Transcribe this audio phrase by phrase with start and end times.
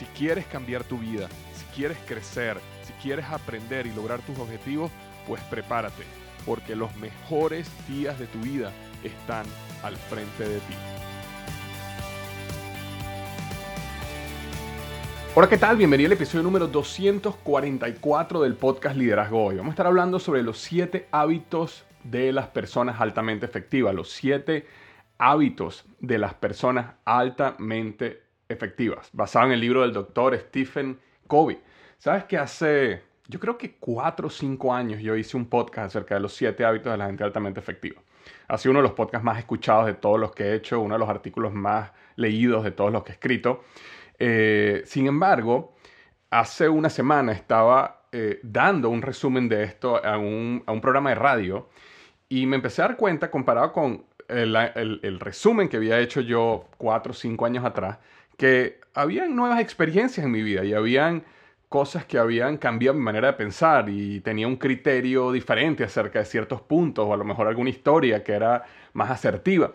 [0.00, 4.90] Si quieres cambiar tu vida, si quieres crecer, si quieres aprender y lograr tus objetivos,
[5.28, 6.04] pues prepárate,
[6.46, 8.72] porque los mejores días de tu vida
[9.04, 9.44] están
[9.82, 10.74] al frente de ti.
[15.34, 15.76] Hola, ¿qué tal?
[15.76, 19.56] Bienvenido al episodio número 244 del podcast Liderazgo Hoy.
[19.56, 24.66] Vamos a estar hablando sobre los 7 hábitos de las personas altamente efectivas, los 7
[25.18, 31.58] hábitos de las personas altamente efectivas, basado en el libro del doctor Stephen Covey.
[31.98, 36.16] ¿Sabes que hace, yo creo que 4 o 5 años yo hice un podcast acerca
[36.16, 38.00] de los 7 hábitos de la gente altamente efectiva?
[38.48, 40.94] Ha sido uno de los podcasts más escuchados de todos los que he hecho, uno
[40.94, 43.64] de los artículos más leídos de todos los que he escrito.
[44.18, 45.74] Eh, sin embargo,
[46.30, 51.68] hace una semana estaba eh, dando un resumen de esto a un, programa de radio
[52.28, 57.12] y me empecé a dar cuenta, comparado con el, resumen que había hecho yo cuatro
[57.12, 57.98] o cinco años atrás,
[58.40, 61.24] que habían nuevas experiencias en mi vida y habían
[61.68, 66.24] cosas que habían cambiado mi manera de pensar y tenía un criterio diferente acerca de
[66.24, 69.72] ciertos puntos o a lo mejor alguna historia que era más asertiva.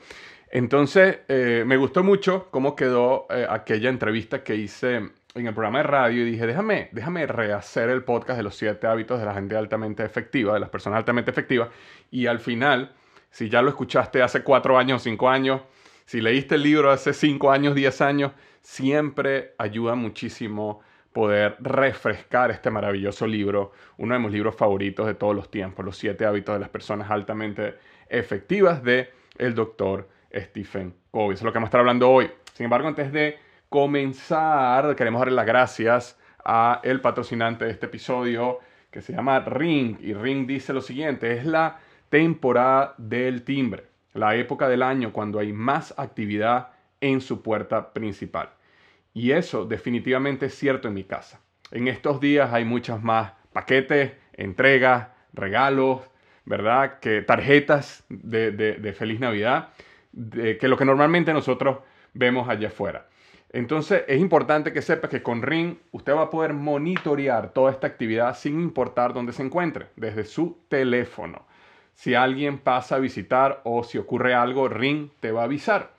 [0.50, 5.78] Entonces, eh, me gustó mucho cómo quedó eh, aquella entrevista que hice en el programa
[5.78, 9.36] de radio y dije, déjame, déjame rehacer el podcast de los siete hábitos de la
[9.36, 11.70] gente altamente efectiva, de las personas altamente efectivas.
[12.10, 12.96] Y al final,
[13.30, 15.62] si ya lo escuchaste hace cuatro años cinco años,
[16.06, 18.32] si leíste el libro hace cinco años, diez años,
[18.66, 20.82] siempre ayuda muchísimo
[21.14, 25.98] poder refrescar este maravilloso libro, uno de mis libros favoritos de todos los tiempos, Los
[25.98, 27.76] siete hábitos de las personas altamente
[28.10, 31.36] efectivas de el doctor Stephen Covey.
[31.36, 32.30] Eso es lo que vamos a estar hablando hoy.
[32.54, 33.38] Sin embargo, antes de
[33.70, 39.98] comenzar, queremos darle las gracias a el patrocinante de este episodio que se llama Ring.
[40.02, 41.80] Y Ring dice lo siguiente, es la
[42.10, 46.70] temporada del timbre, la época del año cuando hay más actividad
[47.00, 48.50] en su puerta principal.
[49.16, 51.42] Y eso definitivamente es cierto en mi casa.
[51.72, 56.02] En estos días hay muchas más paquetes, entregas, regalos,
[56.46, 57.00] ¿verdad?
[57.00, 59.70] Que tarjetas de, de feliz Navidad
[60.60, 61.80] que lo que normalmente nosotros
[62.14, 63.08] vemos allá afuera.
[63.52, 67.88] Entonces es importante que sepa que con Ring usted va a poder monitorear toda esta
[67.88, 71.46] actividad sin importar dónde se encuentre, desde su teléfono.
[71.94, 75.95] Si alguien pasa a visitar o si ocurre algo, Ring te va a avisar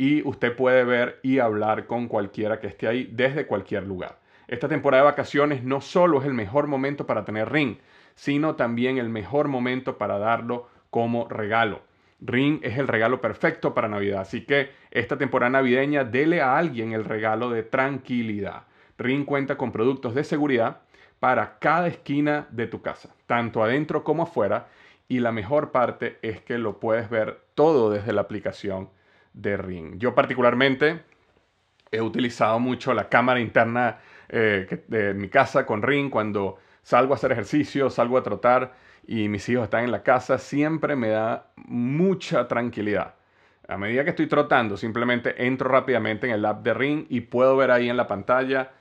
[0.00, 4.16] y usted puede ver y hablar con cualquiera que esté ahí desde cualquier lugar.
[4.48, 7.76] Esta temporada de vacaciones no solo es el mejor momento para tener Ring,
[8.14, 11.82] sino también el mejor momento para darlo como regalo.
[12.22, 16.94] Ring es el regalo perfecto para Navidad, así que esta temporada navideña dele a alguien
[16.94, 18.62] el regalo de tranquilidad.
[18.96, 20.80] Ring cuenta con productos de seguridad
[21.18, 24.68] para cada esquina de tu casa, tanto adentro como afuera,
[25.08, 28.88] y la mejor parte es que lo puedes ver todo desde la aplicación
[29.32, 29.98] de Ring.
[29.98, 31.02] Yo particularmente
[31.90, 33.98] he utilizado mucho la cámara interna
[34.28, 38.74] eh, de mi casa con Ring cuando salgo a hacer ejercicio, salgo a trotar
[39.06, 43.14] y mis hijos están en la casa, siempre me da mucha tranquilidad.
[43.66, 47.56] A medida que estoy trotando, simplemente entro rápidamente en el app de Ring y puedo
[47.56, 48.72] ver ahí en la pantalla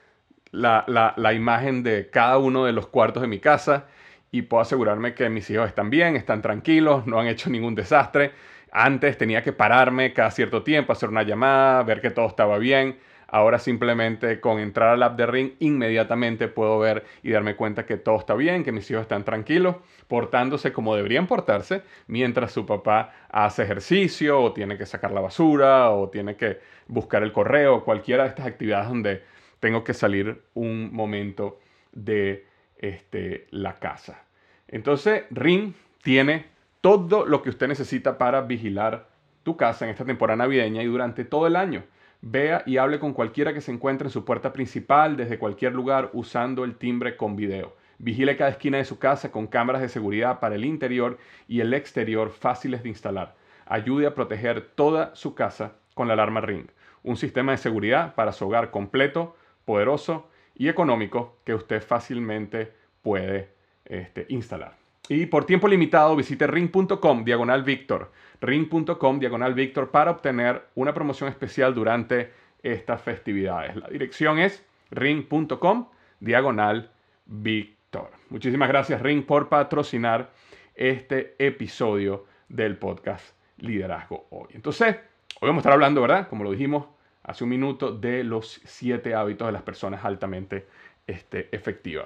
[0.51, 0.83] la,
[1.15, 3.85] la, imagen de cada uno de los cuartos de mi casa
[4.31, 8.31] y puedo asegurarme que mis hijos están bien, están tranquilos, no han hecho ningún desastre.
[8.71, 12.99] Antes tenía que pararme cada cierto tiempo, hacer una llamada, ver que todo estaba bien.
[13.31, 17.97] Ahora simplemente con entrar al app de Ring inmediatamente puedo ver y darme cuenta que
[17.97, 19.75] todo está bien, que mis hijos están tranquilos,
[20.07, 25.91] portándose como deberían portarse mientras su papá hace ejercicio o tiene que sacar la basura
[25.91, 29.23] o tiene que buscar el correo, cualquiera de estas actividades donde
[29.59, 31.59] tengo que salir un momento
[31.91, 34.23] de este, la casa.
[34.67, 36.45] Entonces Ring tiene
[36.81, 39.07] todo lo que usted necesita para vigilar
[39.43, 41.83] tu casa en esta temporada navideña y durante todo el año.
[42.21, 46.09] Vea y hable con cualquiera que se encuentre en su puerta principal desde cualquier lugar
[46.13, 47.75] usando el timbre con video.
[47.97, 51.17] Vigile cada esquina de su casa con cámaras de seguridad para el interior
[51.47, 53.35] y el exterior fáciles de instalar.
[53.65, 56.67] Ayude a proteger toda su casa con la alarma Ring,
[57.03, 59.35] un sistema de seguridad para su hogar completo,
[59.65, 62.71] poderoso y económico que usted fácilmente
[63.01, 63.49] puede
[63.85, 64.88] este, instalar.
[65.09, 68.11] Y por tiempo limitado visite ring.com diagonal Victor,
[68.41, 73.75] ring.com diagonal Victor para obtener una promoción especial durante estas festividades.
[73.75, 75.87] La dirección es ring.com
[76.19, 76.91] diagonal
[77.25, 78.11] Víctor.
[78.29, 80.29] Muchísimas gracias Ring por patrocinar
[80.75, 84.49] este episodio del podcast Liderazgo Hoy.
[84.53, 84.95] Entonces,
[85.41, 86.27] hoy vamos a estar hablando, ¿verdad?
[86.29, 86.85] Como lo dijimos
[87.23, 90.67] hace un minuto, de los siete hábitos de las personas altamente
[91.07, 92.05] este, efectivas.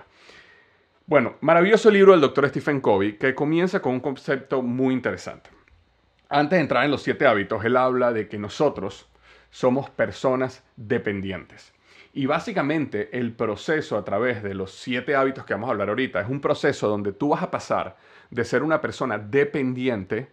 [1.05, 5.49] Bueno, maravilloso libro del doctor Stephen Covey que comienza con un concepto muy interesante.
[6.29, 9.09] Antes de entrar en los siete hábitos, él habla de que nosotros
[9.49, 11.73] somos personas dependientes.
[12.13, 16.21] Y básicamente el proceso a través de los siete hábitos que vamos a hablar ahorita
[16.21, 17.97] es un proceso donde tú vas a pasar
[18.29, 20.31] de ser una persona dependiente.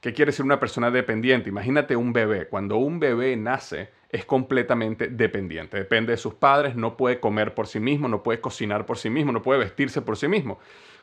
[0.00, 1.48] ¿Qué quiere decir una persona dependiente?
[1.48, 2.46] Imagínate un bebé.
[2.48, 5.76] Cuando un bebé nace es completamente dependiente.
[5.76, 9.10] Depende de sus padres, no puede comer por sí mismo, no puede cocinar por sí
[9.10, 10.58] mismo, no puede vestirse por sí mismo.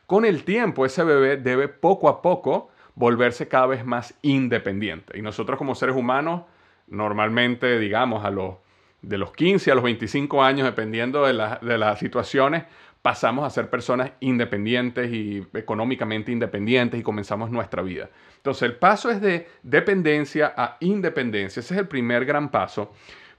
[0.06, 5.18] Con el tiempo ese bebé debe poco a poco volverse cada vez más independiente.
[5.18, 6.42] Y nosotros como seres humanos,
[6.86, 8.54] normalmente, digamos, a los
[9.02, 12.64] de los 15 a los 25 años, dependiendo de, las situaciones,
[13.06, 18.10] pasamos a ser personas independientes y económicamente independientes y comenzamos nuestra vida.
[18.38, 21.60] Entonces el paso es de dependencia a independencia.
[21.60, 22.92] Ese es el primer gran paso.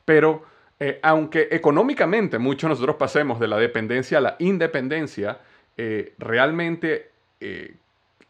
[0.05, 0.45] Pero
[0.79, 5.39] eh, aunque económicamente muchos nosotros pasemos de la dependencia a la independencia,
[5.75, 7.11] eh, realmente
[7.41, 7.75] eh,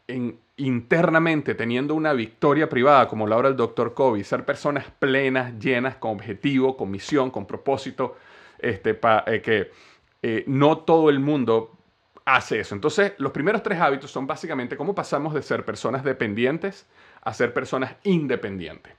[0.08, 5.56] en, internamente teniendo una victoria privada, como la hora del doctor Kobe, ser personas plenas,
[5.60, 8.16] llenas, con objetivo, con misión, con propósito,
[8.58, 9.70] este, eh, que
[10.22, 11.78] eh, no todo el mundo
[12.24, 12.74] hace eso.
[12.74, 16.86] Entonces, los primeros tres hábitos son básicamente cómo pasamos de ser personas dependientes
[17.22, 18.94] a ser personas independientes.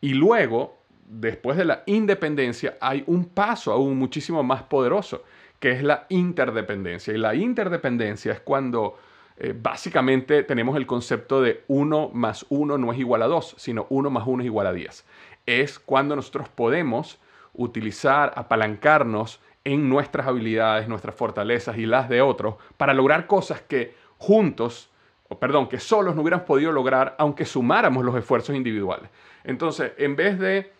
[0.00, 5.24] Y luego, después de la independencia, hay un paso aún muchísimo más poderoso,
[5.58, 7.14] que es la interdependencia.
[7.14, 8.98] Y la interdependencia es cuando
[9.38, 13.86] eh, básicamente tenemos el concepto de 1 más 1 no es igual a 2, sino
[13.90, 15.04] 1 más 1 es igual a 10.
[15.46, 17.18] Es cuando nosotros podemos
[17.54, 23.96] utilizar, apalancarnos en nuestras habilidades, nuestras fortalezas y las de otros para lograr cosas que
[24.16, 24.90] juntos,
[25.28, 29.10] o perdón, que solos no hubiéramos podido lograr aunque sumáramos los esfuerzos individuales.
[29.42, 30.70] Entonces, en vez de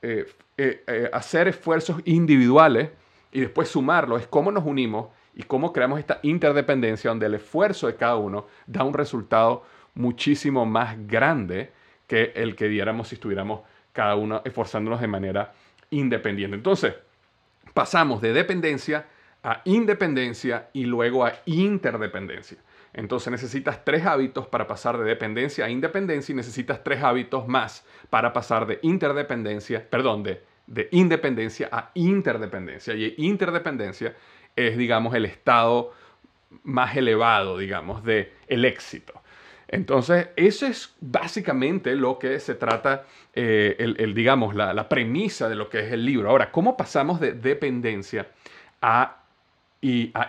[0.00, 2.88] eh, eh, hacer esfuerzos individuales
[3.32, 7.86] y después sumarlos, es cómo nos unimos y cómo creamos esta interdependencia donde el esfuerzo
[7.86, 9.62] de cada uno da un resultado
[9.94, 11.70] muchísimo más grande
[12.06, 13.60] que el que diéramos si estuviéramos
[13.92, 15.52] cada uno esforzándonos de manera
[15.90, 16.56] independiente.
[16.56, 16.94] Entonces,
[17.76, 19.04] pasamos de dependencia
[19.42, 22.56] a independencia y luego a interdependencia.
[22.94, 27.84] Entonces necesitas tres hábitos para pasar de dependencia a independencia y necesitas tres hábitos más
[28.08, 32.94] para pasar de interdependencia, perdón, de, de independencia a interdependencia.
[32.94, 34.16] Y interdependencia
[34.56, 35.92] es, digamos, el estado
[36.62, 39.20] más elevado, digamos, de el éxito.
[39.68, 43.04] Entonces, eso es básicamente lo que se trata,
[43.34, 46.30] eh, el, digamos, la, premisa de lo que es el libro.
[46.30, 48.28] Ahora, ¿cómo pasamos de dependencia
[48.80, 49.22] a,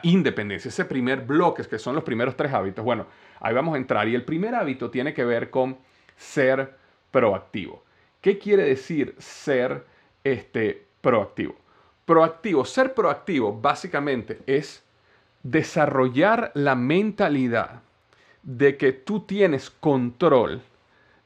[0.03, 0.69] independencia?
[0.69, 2.83] Ese primer bloque, que son los primeros tres hábitos.
[2.83, 3.05] Bueno,
[3.39, 4.07] ahí vamos a entrar.
[4.07, 5.77] Y el primer hábito tiene que ver con
[6.15, 6.73] ser
[7.11, 7.83] proactivo.
[8.21, 9.85] ¿Qué quiere decir ser
[10.23, 11.55] este, proactivo?
[12.05, 14.83] Proactivo, ser proactivo básicamente es
[15.43, 17.81] desarrollar la mentalidad
[18.47, 20.61] de que tú tienes control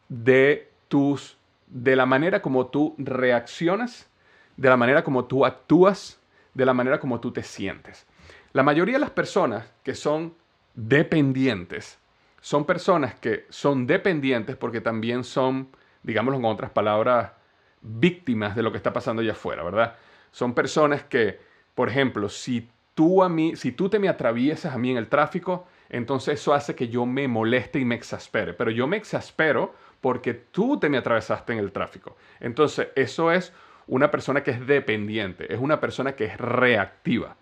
[0.09, 1.37] de tus
[1.67, 4.09] de la manera como tú reaccionas,
[4.57, 6.19] de la manera como tú actúas,
[6.55, 8.07] de la manera como tú te sientes.
[8.53, 10.33] La mayoría de las personas que son
[10.73, 11.99] dependientes
[12.41, 15.69] son personas que son dependientes porque también son,
[16.01, 17.33] digámoslo en otras palabras,
[17.81, 19.95] víctimas de lo que está pasando allá afuera, ¿verdad?
[20.31, 21.39] Son personas que,
[21.75, 25.07] por ejemplo, si tú a mí, si tú te me atraviesas a mí en el
[25.07, 28.53] tráfico, entonces eso hace que yo me moleste y me exaspere.
[28.53, 32.15] Pero yo me exaspero porque tú te me atravesaste en el tráfico.
[32.39, 33.53] Entonces eso es
[33.87, 37.35] una persona que es dependiente, es una persona que es reactiva,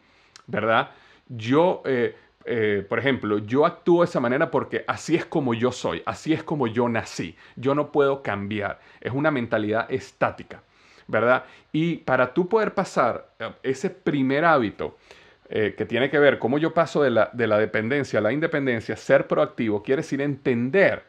[0.47, 0.89] ¿verdad?
[1.27, 2.15] Yo, eh,
[2.45, 6.33] eh, por ejemplo, yo actúo de esa manera porque así es como yo soy, así
[6.33, 7.35] es como yo nací.
[7.55, 8.79] Yo no puedo cambiar.
[8.99, 10.63] Es una mentalidad estática.
[11.09, 11.43] ¿verdad?
[11.71, 14.95] Y para tú poder pasar eh, ese primer hábito
[15.49, 18.31] eh, que tiene que ver cómo yo paso de la, de la dependencia a la
[18.31, 21.03] independencia, ser proactivo, quiere decir entender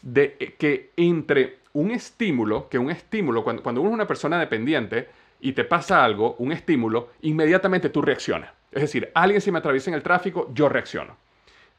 [0.00, 4.38] de eh, que entre un estímulo, que un estímulo, cuando, cuando uno es una persona
[4.38, 5.08] dependiente
[5.40, 8.52] y te pasa algo, un estímulo, inmediatamente tú reaccionas.
[8.70, 11.16] Es decir, alguien si me atraviesa en el tráfico, yo reacciono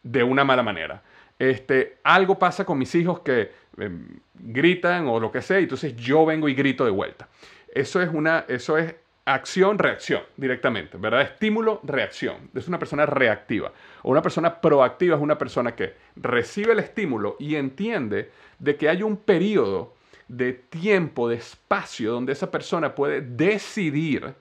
[0.04, 1.02] de una mala manera.
[1.40, 5.96] Este, algo pasa con mis hijos que em, gritan o lo que sea, y entonces
[5.96, 7.30] yo vengo y grito de vuelta.
[7.74, 11.22] Eso es una, eso es acción, reacción directamente, ¿verdad?
[11.22, 12.50] Estímulo, reacción.
[12.54, 13.72] Es una persona reactiva.
[14.04, 18.90] O una persona proactiva es una persona que recibe el estímulo y entiende de que
[18.90, 19.94] hay un periodo
[20.28, 24.34] de tiempo, de espacio, donde esa persona puede decidir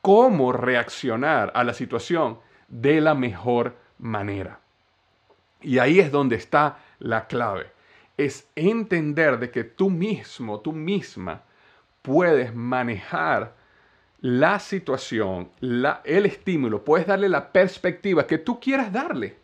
[0.00, 4.60] cómo reaccionar a la situación de la mejor manera.
[5.60, 7.66] Y ahí es donde está la clave.
[8.16, 11.42] Es entender de que tú mismo, tú misma,
[12.02, 13.54] puedes manejar
[14.20, 19.36] la situación, el estímulo, puedes darle la perspectiva que tú quieras darle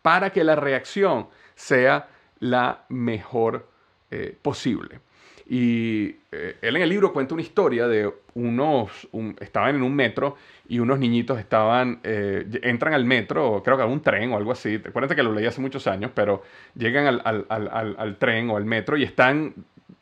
[0.00, 3.68] para que la reacción sea la mejor
[4.10, 5.00] eh, posible.
[5.48, 9.08] Y eh, él en el libro cuenta una historia de unos,
[9.40, 10.36] estaban en un metro
[10.68, 14.52] y unos niñitos estaban, eh, entran al metro, creo que a un tren o algo
[14.52, 16.42] así, acuérdate que lo leí hace muchos años, pero
[16.74, 19.54] llegan al, al tren o al metro y están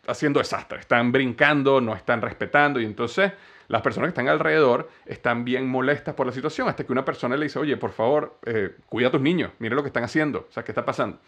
[0.07, 2.81] haciendo desastre, están brincando, no están respetando.
[2.81, 3.33] Y entonces
[3.69, 7.37] las personas que están alrededor están bien molestas por la situación, hasta que una persona
[7.37, 10.47] le dice, oye, por favor, eh, cuida a tus niños, mire lo que están haciendo,
[10.49, 11.19] o sea, ¿qué está pasando?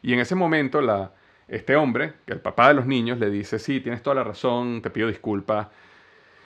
[0.00, 1.12] Y en ese momento la,
[1.52, 4.90] este hombre, el papá de los niños, le dice, sí, tienes toda la razón, te
[4.90, 5.68] pido disculpas.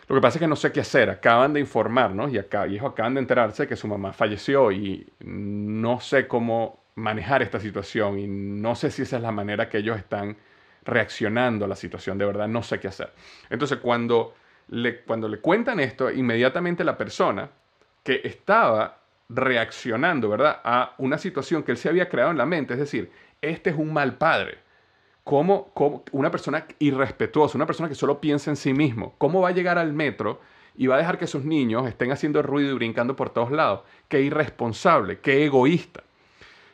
[0.09, 2.79] Lo que pasa es que no sé qué hacer, acaban de informarnos y, acá, y
[2.79, 8.27] acaban de enterarse que su mamá falleció y no sé cómo manejar esta situación y
[8.27, 10.37] no sé si esa es la manera que ellos están
[10.85, 13.13] reaccionando a la situación, de verdad no sé qué hacer.
[13.51, 14.35] Entonces cuando
[15.07, 17.51] cuando le cuentan esto, inmediatamente la persona
[18.03, 18.99] que estaba
[19.29, 20.61] reaccionando, ¿verdad?
[20.65, 23.11] A una situación que él se había creado en la mente, es decir,
[23.41, 24.59] este es un mal padre.
[25.27, 25.73] ¿Cómo,
[26.13, 29.77] una persona irrespetuosa, una persona que solo piensa en sí mismo, cómo va a llegar
[29.77, 30.41] al metro
[30.77, 33.81] y va a dejar que sus niños estén haciendo ruido y brincando por todos lados?
[34.07, 36.05] Qué irresponsable, qué egoísta.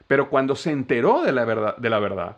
[0.06, 2.36] Pero cuando se enteró de la verdad, de la verdad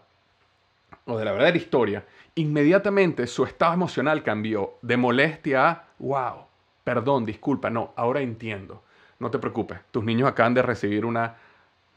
[1.06, 2.04] o de la verdadera historia,
[2.36, 6.44] inmediatamente su estado emocional cambió de molestia a, wow,
[6.84, 8.84] perdón, disculpa, no, ahora entiendo.
[9.18, 11.38] No te preocupes, tus niños acaban de recibir una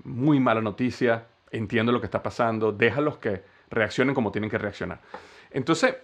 [0.04, 5.02] muy mala noticia, entiendo lo que está pasando, déjalos que reaccionen como tienen que reaccionar.
[5.52, 5.96] Entonces,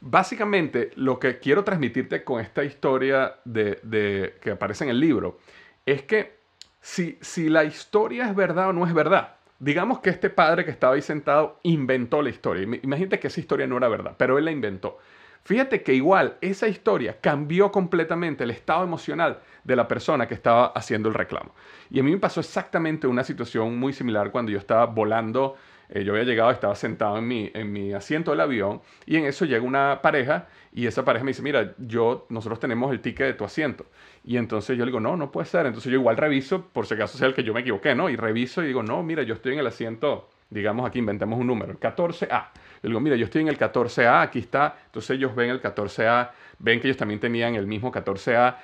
[0.00, 5.38] básicamente lo que quiero transmitirte con esta historia de, que aparece en el libro
[5.86, 6.38] es que
[6.80, 10.70] si, si la historia es verdad o no es verdad, Digamos que este padre que
[10.70, 12.62] estaba ahí sentado inventó la historia.
[12.80, 14.98] Imagínate que esa historia no era verdad, pero él la inventó.
[15.42, 20.66] Fíjate que igual esa historia cambió completamente el estado emocional de la persona que estaba
[20.66, 21.54] haciendo el reclamo.
[21.90, 25.56] Y a mí me pasó exactamente una situación muy similar cuando yo estaba volando
[25.90, 29.24] eh, yo había llegado, estaba sentado en mi, en mi asiento del avión y en
[29.24, 33.26] eso llega una pareja y esa pareja me dice, mira, yo, nosotros tenemos el ticket
[33.26, 33.86] de tu asiento.
[34.24, 35.66] Y entonces yo le digo, no, no puede ser.
[35.66, 38.10] Entonces yo igual reviso, por si acaso sea el que yo me equivoqué, ¿no?
[38.10, 41.46] Y reviso y digo, no, mira, yo estoy en el asiento, digamos aquí, inventemos un
[41.46, 42.48] número, el 14A.
[42.82, 44.76] Yo digo, mira, yo estoy en el 14A, aquí está.
[44.86, 48.56] Entonces ellos ven el 14A, ven que ellos también tenían el mismo 14A.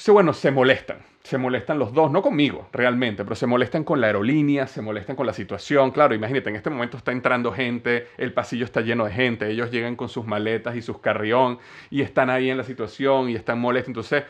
[0.00, 4.00] Entonces, bueno, se molestan se molestan los dos, no conmigo realmente, pero se molestan con
[4.00, 5.90] la aerolínea, se molestan con la situación.
[5.90, 9.70] Claro, imagínate, en este momento está entrando gente, el pasillo está lleno de gente, ellos
[9.70, 11.58] llegan con sus maletas y sus carrión
[11.90, 13.88] y están ahí en la situación y están molestos.
[13.88, 14.24] Entonces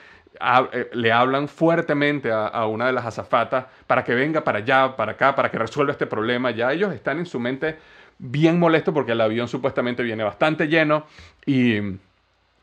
[0.72, 4.96] eh, le hablan fuertemente a, a, una de las azafatas para que venga para allá,
[4.96, 6.50] para acá, para que resuelva este problema.
[6.50, 7.78] Ya ellos están en su mente
[8.18, 11.06] bien molestos porque el avión supuestamente viene bastante lleno
[11.46, 11.78] y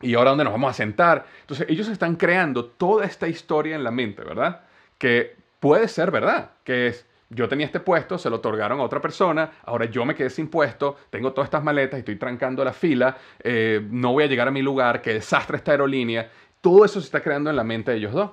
[0.02, 1.26] ¿Y ahora dónde nos vamos a sentar?
[1.42, 4.62] Entonces ellos están creando toda esta historia en la mente, ¿verdad?
[4.98, 9.02] Que puede ser verdad, que es, yo tenía este puesto, se lo otorgaron a otra
[9.02, 13.18] persona, ahora yo me quedé sin puesto, tengo todas estas maletas, estoy trancando la fila,
[13.44, 16.30] eh, no voy a llegar a mi lugar, qué desastre esta aerolínea.
[16.62, 18.32] Todo eso se está creando en la mente de ellos dos.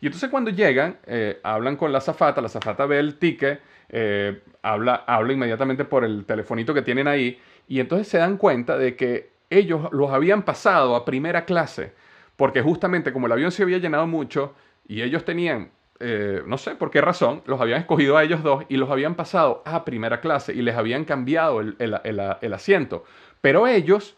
[0.00, 4.42] Y entonces cuando llegan, eh, hablan con la zafata, la zafata ve el ticket, eh,
[4.62, 7.38] habla, habla inmediatamente por el telefonito que tienen ahí,
[7.68, 11.92] y entonces se dan cuenta de que ellos los habían pasado a primera clase,
[12.36, 14.54] porque justamente como el avión se había llenado mucho
[14.86, 18.64] y ellos tenían, eh, no sé por qué razón, los habían escogido a ellos dos
[18.68, 23.04] y los habían pasado a primera clase y les habían cambiado el asiento.
[23.40, 24.16] Pero ellos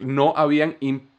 [0.00, 0.76] no habían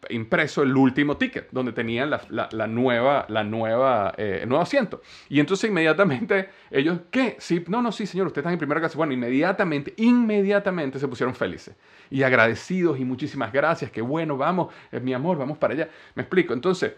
[0.09, 5.01] impreso el último ticket, donde tenían la, nueva, la nueva, eh, el nuevo asiento.
[5.27, 7.35] Y entonces inmediatamente ellos, ¿qué?
[7.39, 8.97] Sí, no, no, sí, señor, usted está en primera clase.
[8.97, 11.75] Bueno, inmediatamente, inmediatamente se pusieron felices
[12.09, 15.89] y agradecidos y muchísimas gracias, qué bueno, vamos, es mi amor, vamos para allá.
[16.15, 16.53] Me explico.
[16.53, 16.93] Entonces,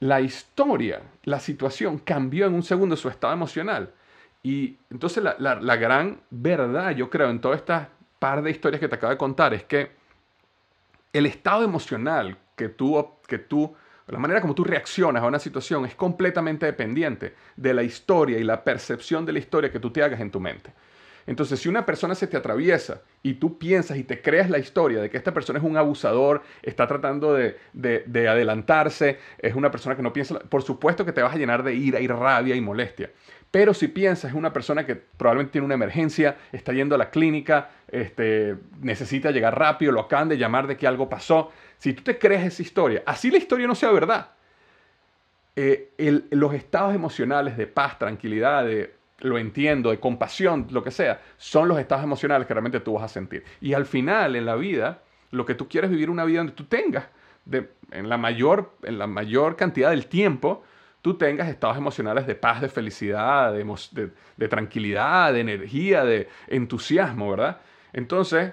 [0.00, 3.92] la historia, la situación cambió en un segundo su estado emocional.
[4.42, 8.88] Y entonces la, la gran verdad, yo creo, en toda esta par de historias que
[8.88, 10.01] te acabo de contar es que
[11.12, 13.74] el estado emocional que tú, que tú,
[14.06, 18.44] la manera como tú reaccionas a una situación es completamente dependiente de la historia y
[18.44, 20.72] la percepción de la historia que tú te hagas en tu mente.
[21.26, 25.00] Entonces, si una persona se te atraviesa y tú piensas y te creas la historia
[25.00, 29.94] de que esta persona es un abusador, está tratando de, de, adelantarse, es una persona
[29.94, 32.60] que no piensa, por supuesto que te vas a llenar de ira y rabia y
[32.60, 33.10] molestia.
[33.52, 37.10] Pero si piensas es una persona que probablemente tiene una emergencia, está yendo a la
[37.10, 42.02] clínica, este, necesita llegar rápido, lo acaban de llamar de que algo pasó, si tú
[42.02, 44.30] te crees esa historia, así la historia no sea verdad,
[45.54, 45.92] eh,
[46.30, 51.68] los estados emocionales de paz, tranquilidad, de lo entiendo, de compasión, lo que sea, son
[51.68, 53.44] los estados emocionales que realmente tú vas a sentir.
[53.60, 56.54] Y al final, en la vida, lo que tú quieres es vivir una vida donde
[56.54, 57.06] tú tengas,
[57.50, 60.64] en, la mayor, en la mayor cantidad del tiempo,
[61.02, 67.30] tú tengas estados emocionales de paz, de felicidad, de, de tranquilidad, de energía, de entusiasmo,
[67.30, 67.60] ¿verdad?
[67.92, 68.52] Entonces,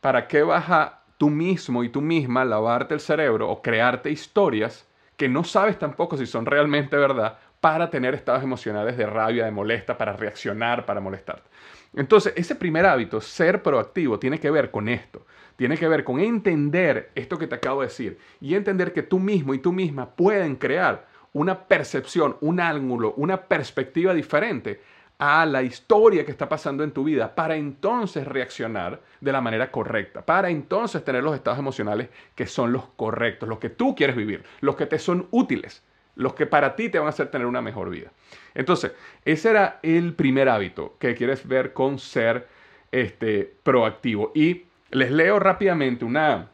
[0.00, 4.86] ¿para qué vas a tú mismo y tú misma lavarte el cerebro o crearte historias
[5.16, 9.50] que no sabes tampoco si son realmente verdad para tener estados emocionales de rabia, de
[9.50, 11.50] molesta, para reaccionar, para molestarte.
[11.94, 15.26] Entonces, ese primer hábito, ser proactivo, tiene que ver con esto.
[15.56, 19.18] Tiene que ver con entender esto que te acabo de decir y entender que tú
[19.18, 24.80] mismo y tú misma pueden crear una percepción, un ángulo, una perspectiva diferente
[25.18, 29.70] a la historia que está pasando en tu vida para entonces reaccionar de la manera
[29.70, 34.14] correcta, para entonces tener los estados emocionales que son los correctos, los que tú quieres
[34.14, 35.82] vivir, los que te son útiles,
[36.14, 38.12] los que para ti te van a hacer tener una mejor vida.
[38.54, 38.92] Entonces,
[39.24, 42.46] ese era el primer hábito que quieres ver con ser
[42.92, 44.32] este, proactivo.
[44.34, 46.48] Y les leo rápidamente una,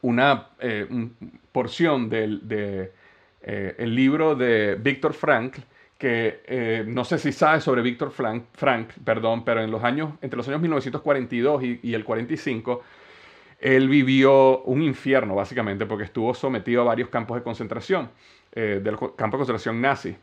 [0.00, 0.86] una eh,
[1.52, 2.92] porción del de,
[3.42, 5.60] eh, libro de Víctor Frankl
[6.02, 10.36] que eh, no sé si sabes sobre Víctor Frank, perdón, pero en los años, entre
[10.36, 12.82] los años 1942 y, el 45,
[13.60, 18.10] él vivió un infierno, básicamente, porque estuvo sometido a varios campos de concentración,
[18.50, 20.16] eh, del campo de concentración nazi.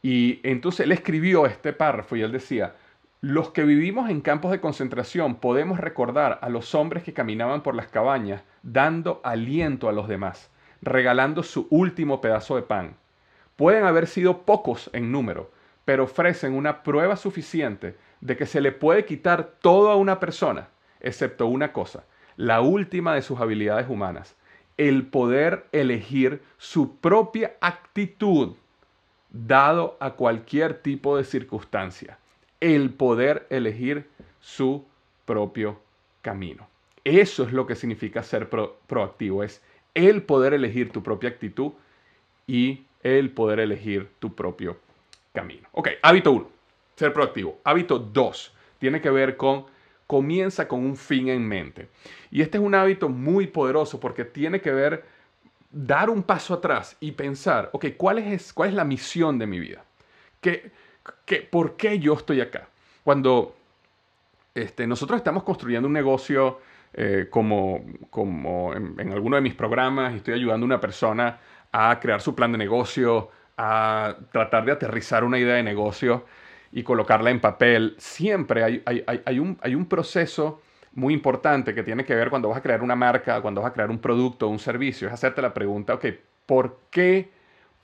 [0.00, 2.76] Y entonces él escribió este párrafo y él decía,
[3.20, 7.74] los que vivimos en campos de concentración podemos recordar a los hombres que caminaban por
[7.74, 12.96] las cabañas dando aliento a los demás, regalando su último pedazo de pan
[13.58, 15.50] Pueden haber sido pocos en número,
[15.84, 20.68] pero ofrecen una prueba suficiente de que se le puede quitar todo a una persona,
[21.00, 22.04] excepto una cosa,
[22.36, 24.36] la última de sus habilidades humanas,
[24.76, 28.54] el poder elegir su propia actitud
[29.30, 32.16] dado a cualquier tipo de circunstancia,
[32.60, 34.08] el poder elegir
[34.40, 34.86] su
[35.24, 35.80] propio
[36.22, 36.68] camino.
[37.02, 39.60] Eso es lo que significa ser proactivo, es
[39.94, 41.72] el poder elegir tu propia actitud
[42.46, 44.78] y el poder elegir tu propio
[45.32, 45.68] camino.
[45.72, 46.50] Ok, hábito 1,
[46.96, 47.60] ser proactivo.
[47.64, 49.66] Hábito 2, tiene que ver con
[50.06, 51.88] comienza con un fin en mente.
[52.30, 55.04] Y este es un hábito muy poderoso porque tiene que ver
[55.70, 59.60] dar un paso atrás y pensar, ok, ¿cuál es, cuál es la misión de mi
[59.60, 59.84] vida?
[60.40, 60.70] ¿Qué,
[61.26, 62.68] qué, ¿Por qué yo estoy acá?
[63.04, 63.54] Cuando
[64.54, 66.58] este, nosotros estamos construyendo un negocio
[66.94, 71.38] eh, como, como en, alguno de mis programas estoy ayudando a una persona
[71.72, 76.24] a crear su plan de negocio, a tratar de aterrizar una idea de negocio
[76.72, 77.94] y colocarla en papel.
[77.98, 80.60] Siempre hay, hay, un, hay un proceso
[80.92, 83.74] muy importante que tiene que ver cuando vas a crear una marca, cuando vas a
[83.74, 86.06] crear un producto, un servicio, es hacerte la pregunta, ok,
[86.46, 87.30] ¿por qué,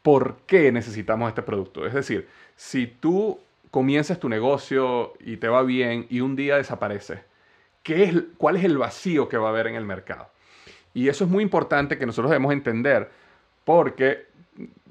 [0.03, 1.87] ¿por qué necesitamos este producto?
[1.87, 7.25] Es decir, si tú comienzas tu negocio y te va bien y un día desaparece,
[7.83, 10.29] ¿qué es, ¿cuál es el vacío que va a haber en el mercado?
[10.92, 13.11] Y eso es muy importante que nosotros debemos entender
[13.64, 14.27] porque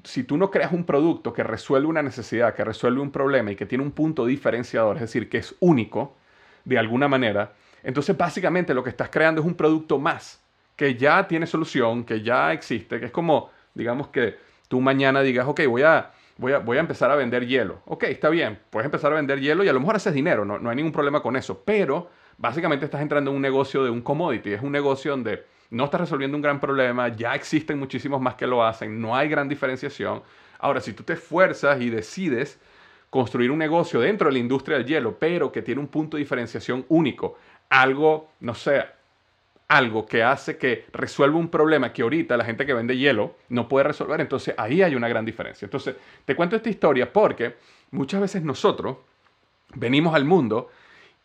[0.04, 3.56] si tú no creas un producto que resuelve una necesidad, que resuelve un problema y
[3.56, 6.16] que tiene un punto diferenciador, es decir, que es único
[6.64, 10.42] de alguna manera, entonces básicamente lo que estás creando es un producto más,
[10.76, 14.36] que ya tiene solución, que ya existe, que es como, digamos que
[14.68, 17.80] tú mañana digas, ok, voy a, voy a, voy a empezar a vender hielo.
[17.86, 20.58] Ok, está bien, puedes empezar a vender hielo y a lo mejor haces dinero, no,
[20.58, 24.02] no hay ningún problema con eso, pero básicamente estás entrando en un negocio de un
[24.02, 28.36] commodity, es un negocio donde no estás resolviendo un gran problema, ya existen muchísimos más
[28.36, 30.22] que lo hacen, no hay gran diferenciación.
[30.60, 32.60] Ahora, si tú te esfuerzas y decides
[33.10, 36.22] construir un negocio dentro de la industria del hielo, pero que tiene un punto de
[36.22, 38.84] diferenciación único, algo, no sé,
[39.66, 43.68] algo que hace que resuelva un problema que ahorita la gente que vende hielo no
[43.68, 45.66] puede resolver, entonces ahí hay una gran diferencia.
[45.66, 47.56] Entonces, te cuento esta historia porque
[47.90, 48.98] muchas veces nosotros
[49.74, 50.70] venimos al mundo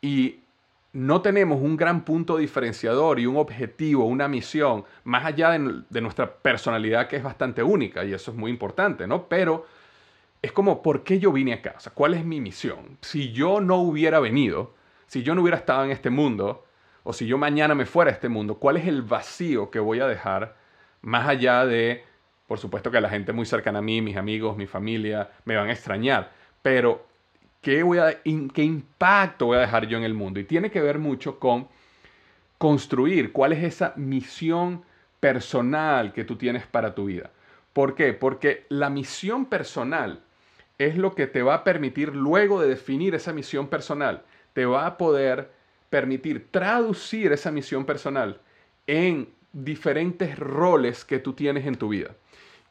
[0.02, 0.40] y
[0.92, 6.34] no tenemos un gran punto diferenciador y un objetivo, una misión, más allá de, nuestra
[6.34, 9.28] personalidad que es bastante única y eso es muy importante, ¿no?
[9.28, 9.68] Pero
[10.42, 11.76] es como, ¿por qué yo vine acá?
[11.78, 12.98] O sea, ¿cuál es mi misión?
[13.02, 14.74] Si yo no hubiera venido,
[15.06, 16.66] si yo no hubiera estado en este mundo,
[17.04, 20.00] o si yo mañana me fuera a este mundo, ¿cuál es el vacío que voy
[20.00, 20.56] a dejar
[21.02, 22.04] más allá de,
[22.48, 25.70] por supuesto que la gente muy cercana a mí, mis amigos, mi familia, me van
[25.70, 27.09] a extrañar, pero
[27.62, 30.40] ¿Qué, voy a, ¿Qué impacto voy a dejar yo en el mundo?
[30.40, 31.68] Y tiene que ver mucho con
[32.58, 34.84] construir cuál es esa misión
[35.20, 37.32] personal que tú tienes para tu vida.
[37.74, 38.14] ¿Por qué?
[38.14, 40.22] Porque la misión personal
[40.78, 44.86] es lo que te va a permitir luego de definir esa misión personal, te va
[44.86, 45.52] a poder
[45.90, 48.40] permitir traducir esa misión personal
[48.88, 52.16] en diferentes roles que tú tienes en tu vida.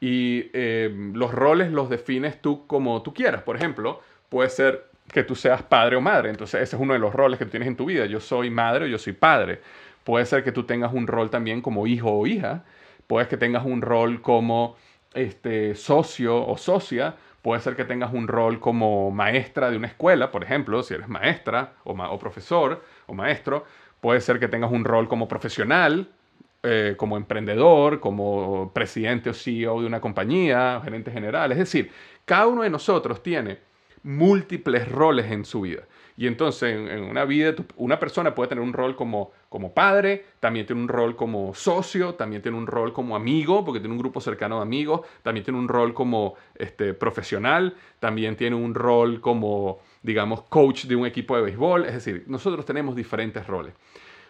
[0.01, 3.43] y eh, los roles los defines tú como tú quieras.
[3.43, 6.31] Por ejemplo, puede ser que tú seas padre o madre.
[6.31, 8.07] Entonces ese es uno de los roles que tú tienes en tu vida.
[8.07, 9.61] Yo soy madre o yo soy padre.
[10.05, 12.65] Puede ser que tú tengas un rol también como hijo o hija.
[13.07, 14.77] Puede que tengas un rol como
[15.15, 17.17] este, socio o socia.
[17.43, 21.09] Puede ser que tengas un rol como maestra de una escuela, por ejemplo, si eres
[21.09, 23.65] maestra o, o profesor o maestro.
[24.01, 26.09] Puede ser que tengas un rol como profesional,
[26.63, 31.53] eh, como emprendedor, como presidente o CEO de una compañía, gerente general.
[31.53, 31.91] Es decir,
[32.25, 33.59] cada uno de nosotros tiene
[34.03, 35.83] múltiples roles en su vida.
[36.17, 40.67] Y entonces en, una vida, una persona puede tener un rol como, como padre, también
[40.67, 44.21] tiene un rol como socio, también tiene un rol como amigo, porque tiene un grupo
[44.21, 49.79] cercano de amigos, también tiene un rol como este, profesional, también tiene un rol como,
[50.03, 51.85] digamos, coach de un equipo de béisbol.
[51.85, 53.75] Es decir, nosotros tenemos diferentes roles.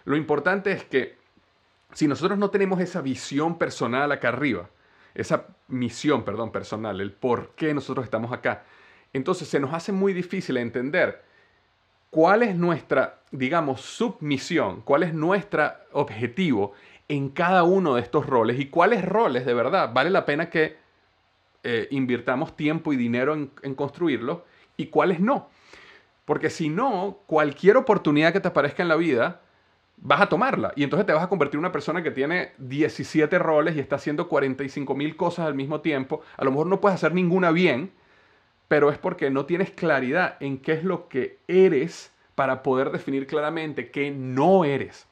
[0.04, 1.16] Lo importante es que
[1.94, 4.68] si nosotros no tenemos esa visión personal acá arriba,
[5.14, 8.64] esa misión, perdón, personal, el por qué nosotros estamos acá,
[9.12, 11.22] entonces se nos hace muy difícil entender
[12.10, 16.72] cuál es nuestra, digamos, submisión, cuál es nuestro objetivo
[17.08, 20.76] en cada uno de estos roles y cuáles roles de verdad vale la pena que
[21.64, 24.40] eh, invirtamos tiempo y dinero en, en construirlos
[24.76, 25.48] y cuáles no.
[26.24, 29.40] Porque si no, cualquier oportunidad que te aparezca en la vida,
[29.96, 30.72] vas a tomarla.
[30.76, 33.96] Y entonces te vas a convertir en una persona que tiene 17 roles y está
[33.96, 36.22] haciendo 45 mil cosas al mismo tiempo.
[36.36, 37.92] A lo mejor no puedes hacer ninguna bien,
[38.68, 43.26] pero es porque no tienes claridad en qué es lo que eres para poder definir
[43.26, 45.06] claramente qué no eres.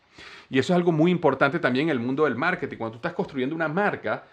[0.49, 2.77] Y eso es algo muy importante también en el mundo del marketing.
[2.77, 4.25] Cuando tú estás construyendo una marca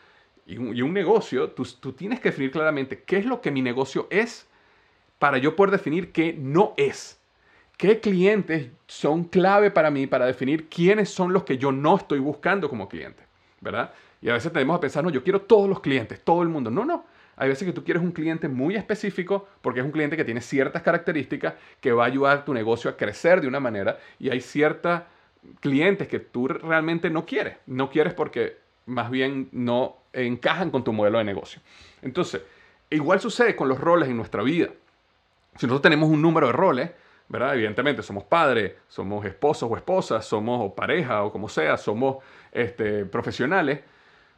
[0.46, 4.08] y un, negocio, tú, tú tienes que definir claramente qué es lo que mi negocio
[4.10, 4.46] es
[5.18, 7.20] para yo poder definir qué no es.
[7.78, 12.20] ¿Qué clientes son clave para mí para definir quiénes son los que yo no estoy
[12.20, 13.24] buscando como cliente?
[13.62, 13.94] ¿Verdad?
[14.22, 16.70] Y a veces tenemos a pensar, no, yo quiero todos los clientes, todo el mundo.
[16.70, 17.06] No, no.
[17.44, 20.40] Hay veces que tú quieres un cliente muy específico porque es un cliente que tiene
[20.40, 24.30] ciertas características que va a ayudar a tu negocio a crecer de una manera y
[24.30, 25.02] hay ciertos
[25.60, 27.58] clientes que tú realmente no quieres.
[27.66, 31.62] No quieres porque más bien no encajan con tu modelo de negocio.
[32.02, 32.44] Entonces,
[32.90, 34.70] igual sucede con los roles en nuestra vida.
[35.58, 36.92] Si nosotros tenemos un número de roles,
[37.28, 37.56] ¿verdad?
[37.56, 43.82] Evidentemente somos padres, somos esposos o esposas, somos pareja o como sea, somos este, profesionales,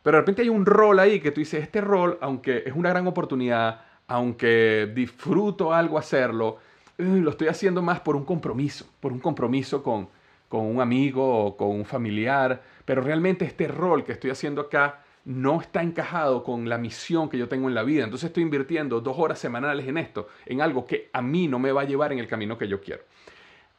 [0.06, 2.91] pero de repente hay un rol ahí que tú dices, este rol, aunque es una
[2.91, 6.60] gran oportunidad, aunque disfruto algo hacerlo,
[7.00, 10.08] eh, lo estoy haciendo más por un compromiso, por un compromiso con,
[10.48, 15.00] con un amigo o con un familiar, pero realmente este rol que estoy haciendo acá
[15.24, 18.04] no está encajado con la misión que yo tengo en la vida.
[18.04, 21.72] Entonces estoy invirtiendo dos horas semanales en esto, en algo que a mí no me
[21.72, 23.02] va a llevar en el camino que yo quiero.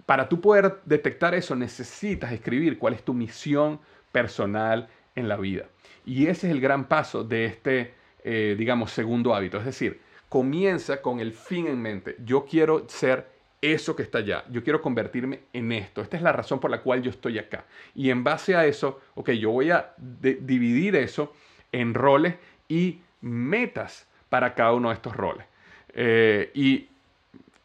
[0.05, 3.79] Para tú poder detectar eso necesitas escribir cuál es tu misión
[4.11, 5.67] personal en la vida.
[6.07, 9.59] Y ese es el gran paso de este, eh, digamos, segundo hábito.
[9.59, 12.17] Es decir, comienza con el fin en mente.
[12.25, 13.27] Yo quiero ser
[13.61, 14.45] eso que está allá.
[14.51, 16.01] Yo quiero convertirme en esto.
[16.01, 17.65] Esta es la razón por la cual yo estoy acá.
[17.95, 21.35] Y en base a eso, ok, yo voy a dividir eso
[21.73, 22.37] en roles
[22.69, 25.47] y metas para cada uno de estos roles.
[25.93, 26.89] Eh, y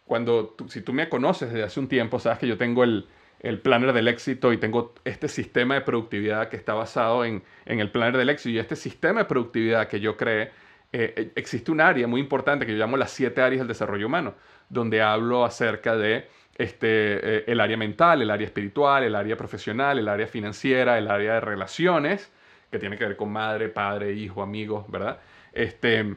[0.05, 3.07] cuando, si tú me conoces desde hace un tiempo, sabes que yo tengo el,
[3.41, 7.91] el planner del éxito y tengo este sistema de productividad que está basado en, el
[7.91, 10.51] planner del éxito y este sistema de productividad que yo creé,
[10.93, 14.05] eh, eh, existe un área muy importante que yo llamo las siete áreas del desarrollo
[14.05, 14.35] humano,
[14.69, 19.97] donde hablo acerca de este, eh, el área mental, el área espiritual, el área profesional,
[19.97, 22.31] el área financiera, el área de relaciones,
[22.69, 25.19] que tiene que ver con madre, padre, hijo, amigos, ¿verdad?
[25.51, 26.15] Este,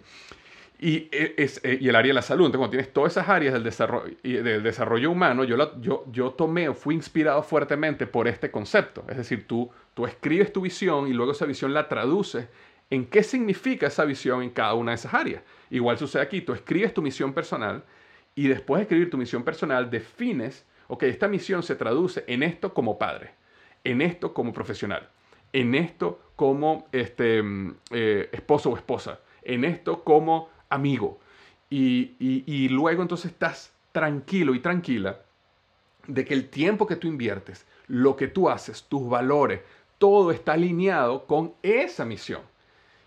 [0.84, 2.50] y, e, e, y el área de la salud.
[2.50, 6.74] Cuando tienes todas esas áreas del desarrollo, del desarrollo humano, yo, yo, yo tomé o
[6.74, 9.02] fui inspirado fuertemente por este concepto.
[9.08, 12.48] Es decir, tú, tú escribes tu visión y luego esa visión la traduces
[12.90, 15.42] en qué significa esa visión en cada una de esas áreas.
[15.70, 17.82] Igual sucede aquí, tú escribes tu misión personal
[18.34, 22.74] y después de escribir tu misión personal defines, ok, esta misión se traduce en esto
[22.74, 23.30] como padre,
[23.84, 25.08] en esto como profesional,
[25.54, 31.18] en esto como este, mm, eh, esposo o esposa, en esto como amigo.
[31.70, 35.20] Y, luego entonces estás tranquilo y tranquila
[36.06, 39.60] de que el tiempo que tú inviertes, lo que tú haces, tus valores,
[39.98, 42.42] todo está alineado con esa misión.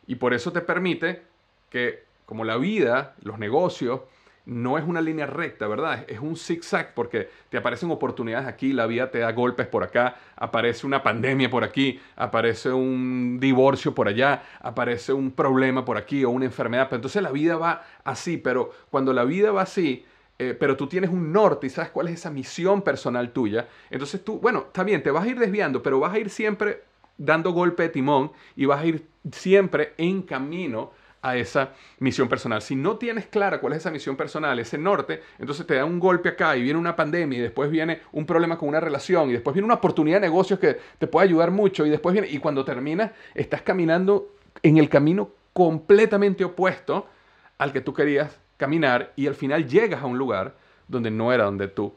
[0.08, 1.22] Y por eso te permite
[1.70, 4.02] que, como la vida, los negocios,
[4.47, 6.05] no es una línea recta, ¿verdad?
[6.07, 10.15] Es un zigzag porque te aparecen oportunidades aquí, la vida te da golpes por acá,
[10.38, 16.23] aparece una pandemia por aquí, aparece un divorcio por allá, aparece un problema por aquí
[16.23, 16.88] o una enfermedad.
[16.93, 20.05] Entonces la vida va así, pero cuando la vida va así,
[20.39, 24.23] eh, pero tú tienes un norte y sabes cuál es esa misión personal tuya, entonces
[24.23, 26.83] tú, bueno, está bien, te vas a ir desviando, pero vas a ir siempre
[27.17, 30.91] dando golpe de timón y vas a ir siempre en camino
[31.27, 32.61] a esa misión personal.
[32.61, 35.99] Si no tienes clara cuál es esa misión personal, ese norte, entonces te da un
[35.99, 39.33] golpe acá y viene una pandemia y después viene un problema con una relación y
[39.33, 42.37] después viene una oportunidad de negocios que te puede ayudar mucho y después viene y
[42.37, 47.07] cuando terminas estás caminando en el camino completamente opuesto
[47.57, 50.55] al que tú querías caminar y al final llegas a un lugar
[50.87, 51.93] donde no era donde tú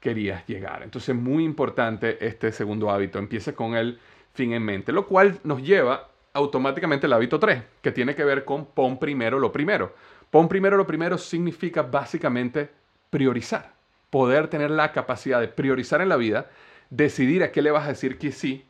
[0.00, 0.82] querías llegar.
[0.82, 3.18] Entonces, muy importante este segundo hábito.
[3.18, 3.98] Empieza con el
[4.34, 8.44] fin en mente, lo cual nos lleva automáticamente al hábito 3, que tiene que ver
[8.44, 9.94] con pon primero lo primero.
[10.30, 12.70] Pon primero lo primero significa básicamente
[13.08, 13.72] priorizar,
[14.10, 16.50] poder tener la capacidad de priorizar en la vida,
[16.90, 18.66] decidir a qué le vas a decir que sí,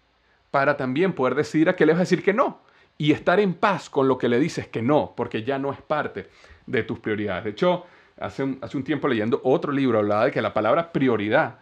[0.51, 2.61] para también poder decidir a qué le vas a decir que no
[2.97, 5.81] y estar en paz con lo que le dices que no, porque ya no es
[5.81, 6.29] parte
[6.67, 7.45] de tus prioridades.
[7.45, 7.87] De hecho,
[8.21, 11.59] hace un, hace un tiempo leyendo otro libro hablaba de que la palabra prioridad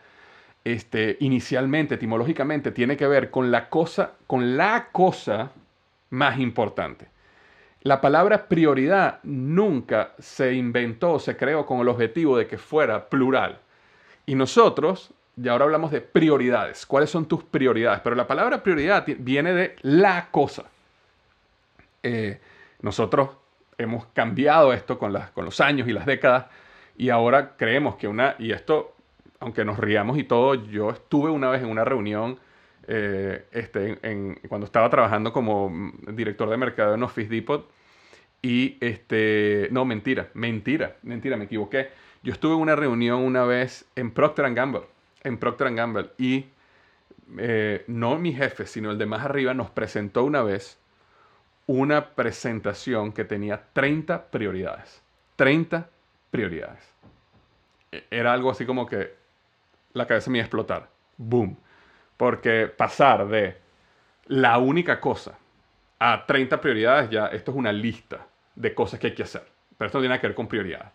[0.65, 5.53] este, inicialmente, etimológicamente, tiene que ver con la cosa, con la cosa
[6.12, 7.09] más importante.
[7.83, 13.59] La palabra prioridad nunca se inventó, se creó con el objetivo de que fuera plural.
[14.25, 16.87] Y nosotros, ya ahora hablamos de prioridades.
[16.87, 18.01] ¿Cuáles son tus prioridades?
[18.05, 20.64] Pero la palabra prioridad viene de la cosa.
[22.05, 22.40] Eh,
[22.83, 23.31] nosotros
[23.79, 26.46] hemos cambiado esto con, con los años y las décadas
[26.96, 28.94] y ahora creemos que una, y esto,
[29.40, 32.38] aunque nos riamos y todo, yo estuve una vez en una reunión
[32.88, 37.71] eh, este, en, cuando estaba trabajando como director de mercado en Office Depot
[38.42, 41.90] y este, no, mentira, mentira, mentira, me equivoqué.
[42.23, 44.83] Yo estuve en una reunión una vez en Procter Gamble,
[45.23, 46.47] en Procter Gamble y
[47.38, 50.79] eh, no mi jefe, sino el de más arriba nos presentó una vez
[51.66, 55.03] una presentación que tenía 30 prioridades.
[55.37, 55.88] 30
[56.31, 56.85] prioridades.
[57.92, 59.14] E, era algo así como que
[59.92, 60.90] la cabeza me iba a explotar.
[61.16, 61.57] Boom.
[62.16, 63.57] Porque pasar de
[64.27, 65.38] la única cosa
[65.98, 69.44] a 30 prioridades, ya esto es una lista de cosas que hay que hacer.
[69.77, 70.88] Pero esto no tiene que ver con prioridades.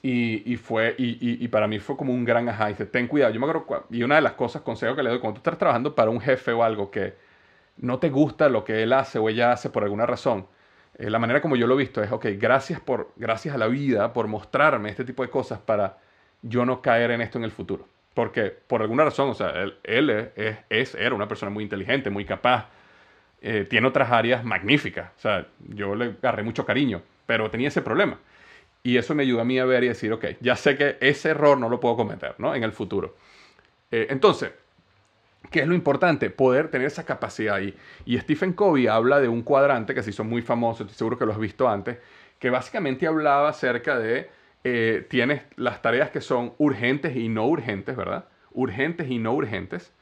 [0.00, 2.68] Y, fue, y, y, para mí fue como un gran ajá.
[2.68, 3.32] dice, ten cuidado.
[3.32, 5.58] Yo me acuerdo, y una de las cosas, consejos que le doy, cuando tú estás
[5.58, 7.14] trabajando para un jefe o algo que
[7.78, 10.46] no te gusta lo que él hace o ella hace por alguna razón,
[10.98, 13.66] eh, la manera como yo lo he visto es, ok, gracias, por, gracias a la
[13.66, 15.98] vida por mostrarme este tipo de cosas para
[16.42, 17.86] yo no caer en esto en el futuro.
[18.18, 19.52] Porque por alguna razón, o sea,
[19.84, 20.32] él,
[20.68, 22.66] es, era una persona muy inteligente, muy capaz,
[23.40, 27.80] eh, tiene otras áreas magníficas, o sea, yo le agarré mucho cariño, pero tenía ese
[27.80, 28.18] problema.
[28.82, 31.28] Y eso me ayudó a mí a ver y decir, ok, ya sé que ese
[31.28, 32.56] error no lo puedo cometer, ¿no?
[32.56, 33.14] En el futuro.
[33.92, 34.50] Eh, entonces,
[35.52, 36.28] ¿Qué es lo importante?
[36.28, 37.72] Poder tener esa capacidad ahí.
[38.04, 41.24] Y Stephen Covey habla de un cuadrante que se hizo muy famoso, estoy seguro que
[41.24, 41.98] lo has visto antes,
[42.40, 44.28] que básicamente hablaba acerca de,
[44.70, 48.26] eh, tienes las tareas que son urgentes y no urgentes, ¿verdad?
[48.52, 49.92] Urgentes y no urgentes.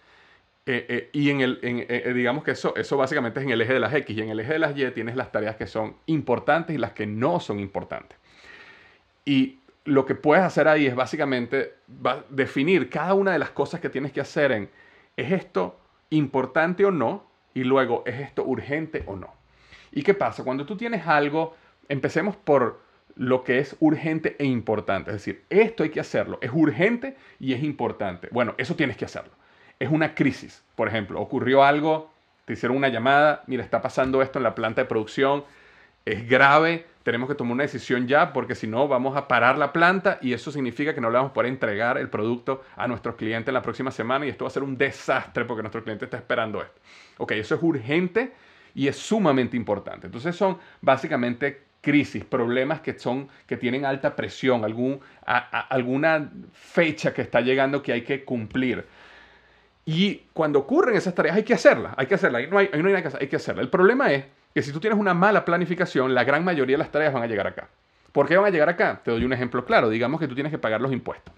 [0.66, 1.60] Eh, eh, y en el,
[2.14, 4.40] digamos que eso, eso básicamente es en el eje de las X y en el
[4.40, 7.60] eje de las Y tienes las tareas que son importantes y las que no son
[7.60, 8.18] importantes.
[9.24, 11.74] Y lo que puedes hacer ahí es básicamente
[12.30, 14.68] definir cada una de las cosas que tienes que hacer en
[15.16, 17.24] ¿Es esto importante o no?
[17.54, 19.34] Y luego, ¿es esto urgente o no?
[19.92, 20.44] ¿Y qué pasa?
[20.44, 21.56] Cuando tú tienes algo,
[21.88, 22.82] empecemos por
[23.16, 25.10] lo que es urgente e importante.
[25.10, 26.38] Es decir, esto hay que hacerlo.
[26.42, 28.28] Es urgente y es importante.
[28.30, 29.32] Bueno, eso tienes que hacerlo.
[29.78, 30.62] Es una crisis.
[30.74, 32.10] Por ejemplo, ocurrió algo,
[32.44, 35.44] te hicieron una llamada, mira, está pasando esto en la planta de producción,
[36.04, 39.72] es grave, tenemos que tomar una decisión ya porque si no vamos a parar la
[39.72, 43.16] planta y eso significa que no le vamos a poder entregar el producto a nuestros
[43.16, 46.04] clientes en la próxima semana y esto va a ser un desastre porque nuestro cliente
[46.04, 46.80] está esperando esto.
[47.18, 48.32] Ok, eso es urgente
[48.74, 50.06] y es sumamente importante.
[50.06, 57.22] Entonces son básicamente crisis, problemas que, son, que tienen alta presión, algún, alguna fecha que
[57.22, 58.84] está llegando que hay que cumplir.
[59.84, 62.82] Y cuando ocurren esas tareas hay que hacerlas, hay que hacerlas, no hay, no hay
[62.82, 63.62] nada que hacer, hay que hacerlas.
[63.62, 66.90] El problema es que si tú tienes una mala planificación, la gran mayoría de las
[66.90, 67.68] tareas van a llegar acá.
[68.10, 69.00] ¿Por qué van a llegar acá?
[69.04, 69.88] Te doy un ejemplo claro.
[69.88, 71.32] Digamos que tú tienes que pagar los impuestos.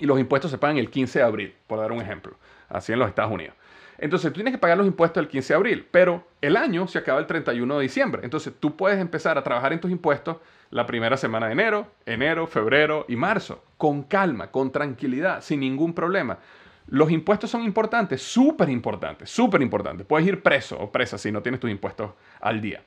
[0.00, 2.34] Y los impuestos se pagan el 15 de abril, por dar un ejemplo.
[2.68, 3.54] Así en los Estados Unidos.
[4.00, 6.98] Entonces tú tienes que pagar los impuestos el 15 de abril, pero el año se
[6.98, 8.22] acaba el 31 de diciembre.
[8.24, 10.38] Entonces tú puedes empezar a trabajar en tus impuestos
[10.70, 15.92] la primera semana de enero, enero, febrero y marzo, con calma, con tranquilidad, sin ningún
[15.92, 16.38] problema.
[16.86, 20.06] Los impuestos son importantes, súper importantes, súper importantes.
[20.06, 22.82] Puedes ir preso o presa si no tienes tus impuestos al día.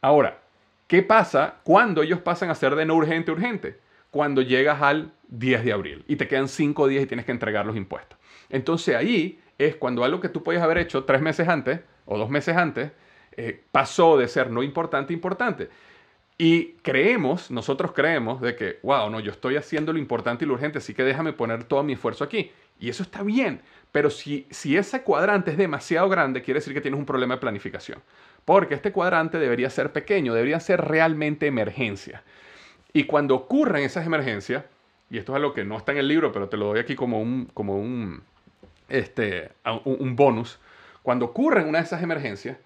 [0.00, 0.38] Ahora,
[0.88, 3.78] ¿qué pasa cuando ellos pasan a ser de no urgente urgente?
[4.10, 7.64] Cuando llegas al 10 de abril y te quedan 5 días y tienes que entregar
[7.64, 8.18] los impuestos.
[8.48, 12.30] Entonces ahí es cuando algo que tú podías haber hecho tres meses antes o dos
[12.30, 12.92] meses antes
[13.36, 15.68] eh, pasó de ser no importante importante.
[16.38, 20.54] Y creemos, nosotros creemos de que, wow, no, yo estoy haciendo lo importante y lo
[20.54, 22.50] urgente, así que déjame poner todo mi esfuerzo aquí.
[22.78, 26.82] Y eso está bien, pero si, si ese cuadrante es demasiado grande, quiere decir que
[26.82, 28.02] tienes un problema de planificación.
[28.44, 32.22] Porque este cuadrante debería ser pequeño, debería ser realmente emergencia.
[32.92, 34.64] Y cuando ocurren esas emergencias,
[35.10, 36.96] y esto es algo que no está en el libro, pero te lo doy aquí
[36.96, 38.22] como un, como un,
[38.88, 39.52] este,
[39.84, 40.58] un, bonus,
[41.02, 42.58] cuando ocurren una de esas emergencias,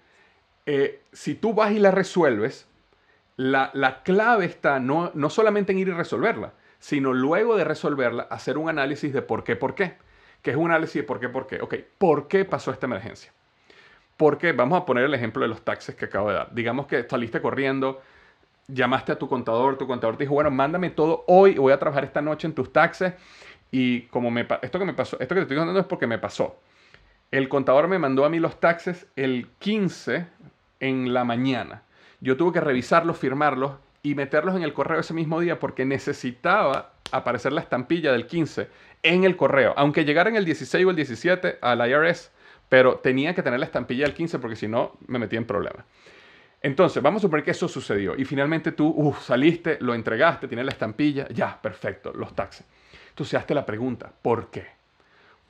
[0.65, 2.67] eh, si tú vas y la resuelves,
[3.37, 8.23] la, la clave está no, no solamente en ir y resolverla, sino luego de resolverla,
[8.23, 9.95] hacer un análisis de por qué, por qué.
[10.41, 11.61] Que es un análisis de por qué, por qué.
[11.61, 13.31] Ok, ¿por qué pasó esta emergencia?
[14.17, 16.53] Porque vamos a poner el ejemplo de los taxes que acabo de dar.
[16.53, 18.01] Digamos que saliste corriendo,
[18.67, 22.03] llamaste a tu contador, tu contador te dijo, bueno, mándame todo hoy, voy a trabajar
[22.03, 23.13] esta noche en tus taxes.
[23.71, 26.19] Y como me, esto que me pasó, esto que te estoy contando es porque me
[26.19, 26.59] pasó.
[27.31, 30.27] El contador me mandó a mí los taxes el 15
[30.81, 31.83] en la mañana.
[32.19, 36.93] Yo tuve que revisarlos, firmarlos y meterlos en el correo ese mismo día porque necesitaba
[37.11, 38.67] aparecer la estampilla del 15
[39.03, 42.31] en el correo, aunque llegara en el 16 o el 17 al IRS,
[42.69, 45.85] pero tenía que tener la estampilla del 15 porque si no me metía en problemas.
[46.61, 50.71] Entonces, vamos a suponer que eso sucedió y finalmente tú saliste, lo entregaste, tienes la
[50.71, 52.65] estampilla, ya, perfecto, los taxes.
[53.11, 54.67] Entonces, hazte la pregunta, ¿por qué?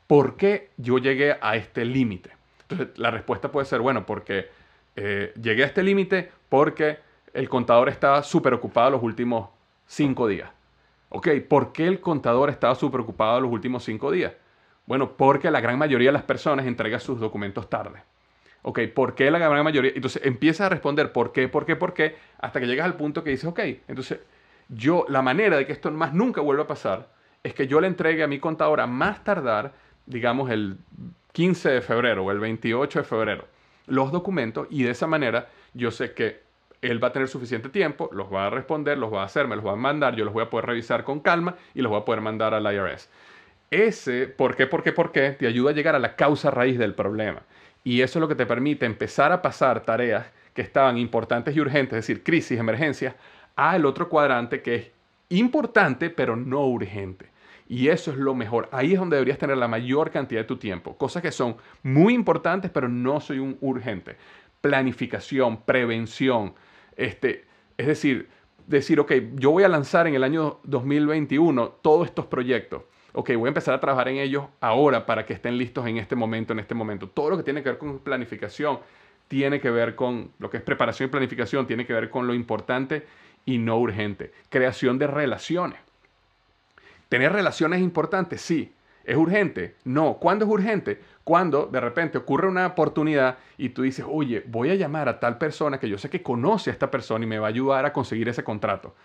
[0.08, 2.32] ¿Por qué yo llegué a este límite?
[2.64, 4.50] Entonces, la respuesta puede ser, bueno, porque
[4.96, 7.00] eh, llegué a este límite porque
[7.34, 9.50] el contador estaba súper ocupado los últimos
[9.88, 10.50] cinco días.
[11.10, 14.34] Ok, ¿por qué el contador estaba súper ocupado los últimos cinco días?
[14.86, 18.02] Bueno, porque la gran mayoría de las personas entrega sus documentos tarde.
[18.64, 19.92] Ok, ¿por qué la gran mayoría?
[19.96, 23.24] Entonces empieza a responder por qué, por qué, por qué, hasta que llegas al punto
[23.24, 24.20] que dices, ok, entonces
[24.70, 27.10] yo, la manera de que esto más nunca vuelva a pasar
[27.44, 29.74] es que yo le entregue a mi contador a más tardar,
[30.06, 30.78] digamos, el
[31.34, 33.46] 15 de febrero o el 28 de febrero
[33.88, 36.42] los documentos y de esa manera yo sé que
[36.82, 39.56] él va a tener suficiente tiempo, los va a responder, los va a hacer, me
[39.56, 42.02] los va a mandar, yo los voy a poder revisar con calma y los voy
[42.02, 43.08] a poder mandar al IRS.
[43.70, 46.80] Ese por qué, por qué, por qué te ayuda a llegar a la causa raíz
[46.80, 47.44] del problema.
[47.84, 51.62] Y eso es lo que te permite empezar a pasar tareas que estaban importantes y
[51.62, 53.16] urgentes, es decir, crisis, emergencias,
[53.56, 54.92] al otro cuadrante que es
[55.30, 57.31] importante pero no urgente.
[57.72, 58.68] Y eso es lo mejor.
[58.74, 60.98] Ahí es donde deberías tener la mayor cantidad de tu tiempo.
[60.98, 64.18] Cosas que son muy importantes pero no soy un urgente.
[64.60, 66.54] Planificación, prevención,
[66.98, 67.46] este,
[67.78, 68.28] es decir,
[68.68, 72.84] decir, ok, yo voy a lanzar en el año 2021 todos estos proyectos.
[73.14, 76.18] Ok, voy a empezar a trabajar en ellos ahora para que estén listos en este
[76.18, 77.08] momento, en este momento.
[77.08, 78.80] Todo lo que tiene que ver con planificación
[79.30, 82.34] tiene que ver con lo que es preparación y planificación, tiene que ver con lo
[82.34, 83.08] importante
[83.46, 84.34] y no urgente.
[84.50, 85.80] Creación de relaciones.
[87.12, 88.38] ¿Tener relaciones es importante?
[88.38, 88.74] Sí.
[89.04, 89.76] ¿Es urgente?
[89.84, 90.14] No.
[90.14, 91.02] ¿Cuándo es urgente?
[91.26, 95.38] Cuando de repente ocurre una oportunidad y tú dices, oye, voy a llamar a tal
[95.38, 97.92] persona que yo sé que conoce a esta persona y me va a ayudar a
[97.92, 98.96] conseguir ese contrato,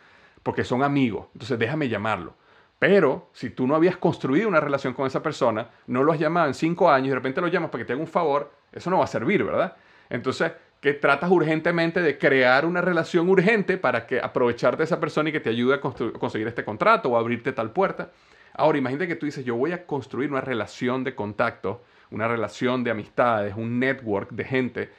[0.44, 1.26] porque son amigos.
[1.32, 2.34] Entonces déjame llamarlo.
[2.78, 6.46] Pero si tú no habías construido una relación con esa persona, no lo has llamado
[6.46, 8.88] en cinco años y de repente lo llamas para que te haga un favor, eso
[8.88, 9.74] no va a servir, ¿verdad?
[10.08, 10.52] Entonces,
[10.86, 15.32] que tratas urgentemente de crear una relación urgente para que aprovecharte de esa persona y
[15.32, 18.12] que te ayude a conseguir este contrato o abrirte tal puerta.
[18.54, 22.84] Ahora, imagínate que tú dices, yo voy a construir una relación de contacto, una relación
[22.84, 24.90] de amistades, un network de gente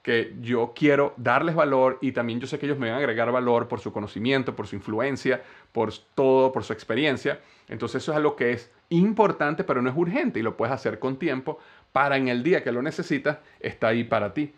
[0.00, 3.30] que yo quiero darles valor y también yo sé que ellos me van a agregar
[3.30, 7.40] valor por su conocimiento, por su influencia, por todo, por su experiencia.
[7.68, 10.98] Entonces eso es algo que es importante, pero no es urgente y lo puedes hacer
[10.98, 11.58] con tiempo
[11.92, 14.54] para en el día que lo necesitas, está ahí para ti.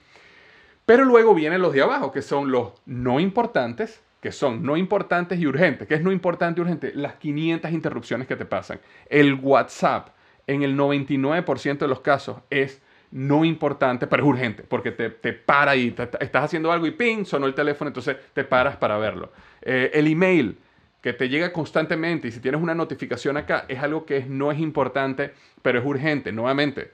[0.87, 5.39] Pero luego vienen los de abajo, que son los no importantes, que son no importantes
[5.39, 5.87] y urgentes.
[5.89, 6.93] ¿Qué es no importante y urgente?
[6.95, 8.81] Las 500 interrupciones que te pasan.
[9.11, 10.11] El WhatsApp,
[10.47, 15.33] en el 99% de los casos, es no importante, pero es urgente, porque te, te
[15.33, 19.33] para y estás haciendo algo y ping, sonó el teléfono, entonces te paras para verlo.
[19.63, 20.59] Eh, el email,
[21.01, 24.59] que te llega constantemente y si tienes una notificación acá, es algo que no es
[24.59, 26.33] importante, pero es urgente.
[26.33, 26.91] Nuevamente,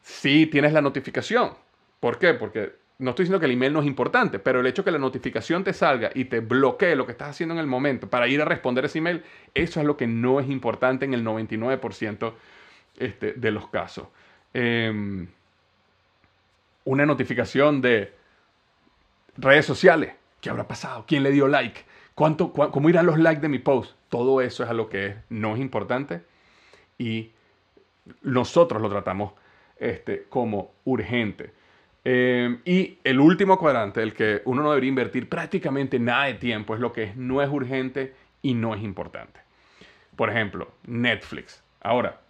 [0.00, 1.54] si tienes la notificación.
[1.98, 2.34] ¿Por qué?
[2.34, 4.98] Porque no estoy diciendo que el email no es importante, pero el hecho que la
[4.98, 8.40] notificación te salga y te bloquee lo que estás haciendo en el momento para ir
[8.42, 9.22] a responder ese email,
[9.54, 12.32] eso es lo que no es importante en el 99%
[12.98, 14.08] este, de los casos.
[14.52, 15.28] Em,
[16.84, 18.12] una notificación de
[19.36, 21.04] redes sociales, ¿qué habrá pasado?
[21.06, 21.84] ¿Quién le dio like?
[22.16, 23.94] ¿Cuánto, ¿Cómo irán los likes de mi post?
[24.08, 26.22] Todo eso es a lo que no es importante
[26.98, 27.30] y
[28.22, 29.34] nosotros lo tratamos
[29.78, 31.52] este, como urgente.
[32.04, 36.74] Em, y el último cuadrante, el que uno no debería invertir prácticamente nada de tiempo,
[36.74, 39.40] es lo que no es urgente y no es importante.
[40.16, 41.62] Por ejemplo, Netflix.
[41.80, 42.20] Ahora,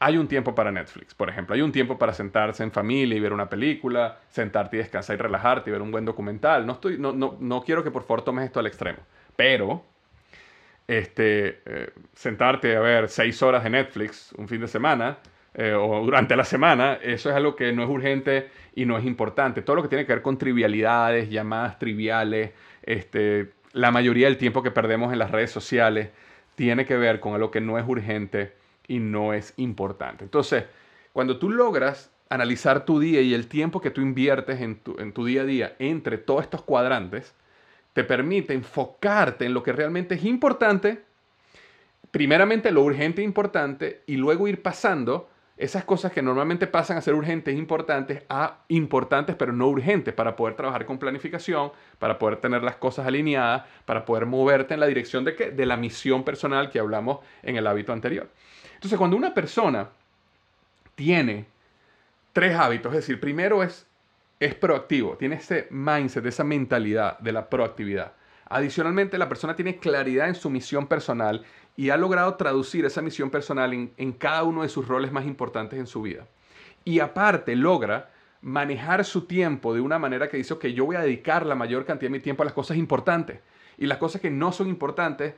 [0.00, 1.54] hay un tiempo para Netflix, por ejemplo.
[1.54, 5.22] Hay un tiempo para sentarse en familia y ver una película, sentarte y descansar y
[5.22, 6.66] relajarte y ver un buen documental.
[6.66, 8.98] No, estoy, no, no, no quiero que por favor tomes esto al extremo.
[9.34, 9.84] Pero,
[10.86, 15.18] este, eh, sentarte a ver seis horas de Netflix un fin de semana,
[15.54, 19.04] eh, o durante la semana, eso es algo que no es urgente y no es
[19.04, 19.62] importante.
[19.62, 24.62] Todo lo que tiene que ver con trivialidades, llamadas triviales, este, la mayoría del tiempo
[24.62, 26.10] que perdemos en las redes sociales
[26.54, 28.52] tiene que ver con algo que no es urgente
[28.86, 30.24] y no es importante.
[30.24, 30.64] Entonces,
[31.12, 35.12] cuando tú logras analizar tu día y el tiempo que tú inviertes en tu, en
[35.12, 37.34] tu día a día entre todos estos cuadrantes,
[37.92, 41.02] te permite enfocarte en lo que realmente es importante,
[42.10, 45.28] primeramente lo urgente e importante, y luego ir pasando
[45.58, 50.14] esas cosas que normalmente pasan a ser urgentes e importantes a importantes pero no urgentes
[50.14, 54.80] para poder trabajar con planificación, para poder tener las cosas alineadas, para poder moverte en
[54.80, 55.50] la dirección de, ¿qué?
[55.50, 58.30] de la misión personal que hablamos en el hábito anterior.
[58.74, 59.88] Entonces, cuando una persona
[60.94, 61.46] tiene
[62.32, 63.86] tres hábitos, es decir, primero es,
[64.38, 68.12] es proactivo, tiene ese mindset, esa mentalidad de la proactividad.
[68.50, 71.44] Adicionalmente, la persona tiene claridad en su misión personal
[71.78, 75.78] y ha logrado traducir esa misión personal en, cada uno de sus roles más importantes
[75.78, 76.26] en su vida.
[76.84, 78.10] Y aparte logra
[78.42, 81.84] manejar su tiempo de una manera que dice, que yo voy a dedicar la mayor
[81.84, 83.38] cantidad de mi tiempo a las cosas importantes.
[83.76, 85.34] Y las cosas que no son importantes,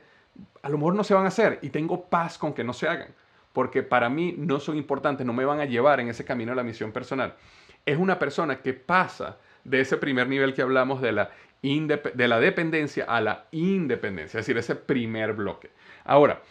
[0.63, 1.59] a lo mejor no se van a hacer.
[1.61, 3.13] Y tengo paz con que no se hagan.
[3.53, 6.55] Porque para mí no son importantes, no me van a llevar en ese camino a
[6.55, 7.35] la misión personal.
[7.85, 11.29] Es una persona que pasa de ese primer nivel que hablamos de la,
[11.61, 15.69] de la dependencia a la independencia, es decir, ese primer bloque.
[16.03, 16.41] Ahora,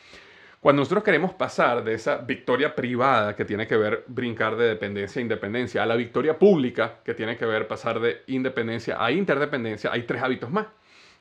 [0.61, 5.21] cuando nosotros queremos pasar de esa victoria privada que tiene que ver brincar de dependencia
[5.21, 9.91] a independencia a la victoria pública que tiene que ver pasar de independencia a interdependencia,
[9.91, 10.67] hay tres hábitos más.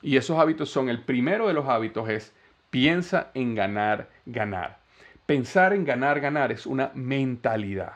[0.02, 2.34] Y esos hábitos son, el primero de los hábitos es
[2.70, 4.78] piensa en ganar, ganar.
[5.26, 7.94] Pensar en ganar, ganar es una mentalidad.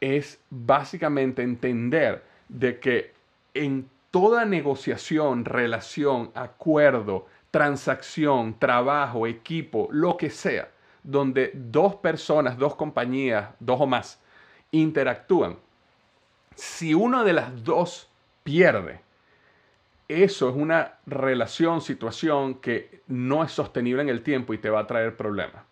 [0.00, 3.12] Es básicamente entender de que
[3.54, 10.70] en toda negociación, relación, acuerdo, transacción, trabajo, equipo, lo que sea,
[11.02, 14.20] donde dos personas, dos compañías, dos o más,
[14.70, 15.56] interactúan,
[16.54, 18.08] si una de las dos
[18.42, 19.00] pierde,
[20.08, 24.80] eso es una relación, situación que no es sostenible en el tiempo y te va
[24.80, 25.62] a traer problemas.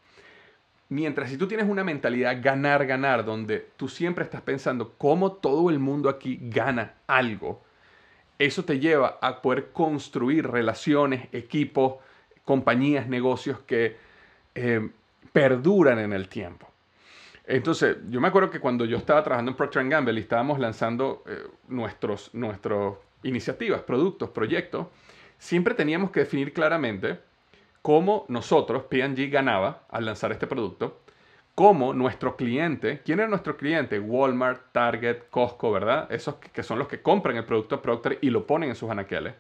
[0.91, 5.69] Mientras si tú tienes una mentalidad ganar, ganar, donde tú siempre estás pensando cómo todo
[5.69, 7.63] el mundo aquí gana algo,
[8.39, 11.97] eso te lleva a poder construir relaciones, equipos,
[12.45, 13.97] compañías, negocios que
[14.55, 14.89] eh,
[15.33, 16.69] perduran en el tiempo.
[17.47, 21.25] Entonces, yo me acuerdo que cuando yo estaba trabajando en Procter Gamble y estábamos lanzando
[21.27, 24.87] eh, nuestros, nuestras iniciativas, productos, proyectos,
[25.39, 27.19] siempre teníamos que definir claramente
[27.83, 31.01] cómo nosotros, P&G, ganaba al lanzar este producto
[31.59, 33.99] cómo nuestro cliente, ¿quién era nuestro cliente?
[33.99, 36.07] Walmart, Target, Costco, ¿verdad?
[36.09, 39.35] Esos que son los que compran el producto Procter y lo ponen en sus anaqueles.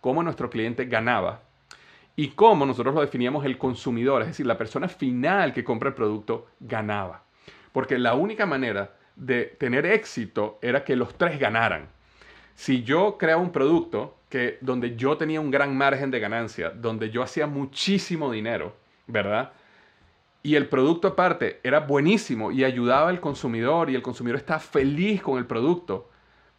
[0.00, 1.42] Cómo nuestro cliente ganaba
[2.16, 5.94] y cómo nosotros lo definíamos el consumidor, es decir, la persona final que compra el
[5.94, 7.22] producto ganaba.
[7.70, 11.86] Porque la única manera de tener éxito era que los tres ganaran.
[12.56, 17.10] Si yo creaba un producto que donde yo tenía un gran margen de ganancia, donde
[17.10, 18.74] yo hacía muchísimo dinero,
[19.06, 19.52] ¿verdad?
[20.42, 25.20] Y el producto aparte era buenísimo y ayudaba al consumidor y el consumidor estaba feliz
[25.20, 26.08] con el producto,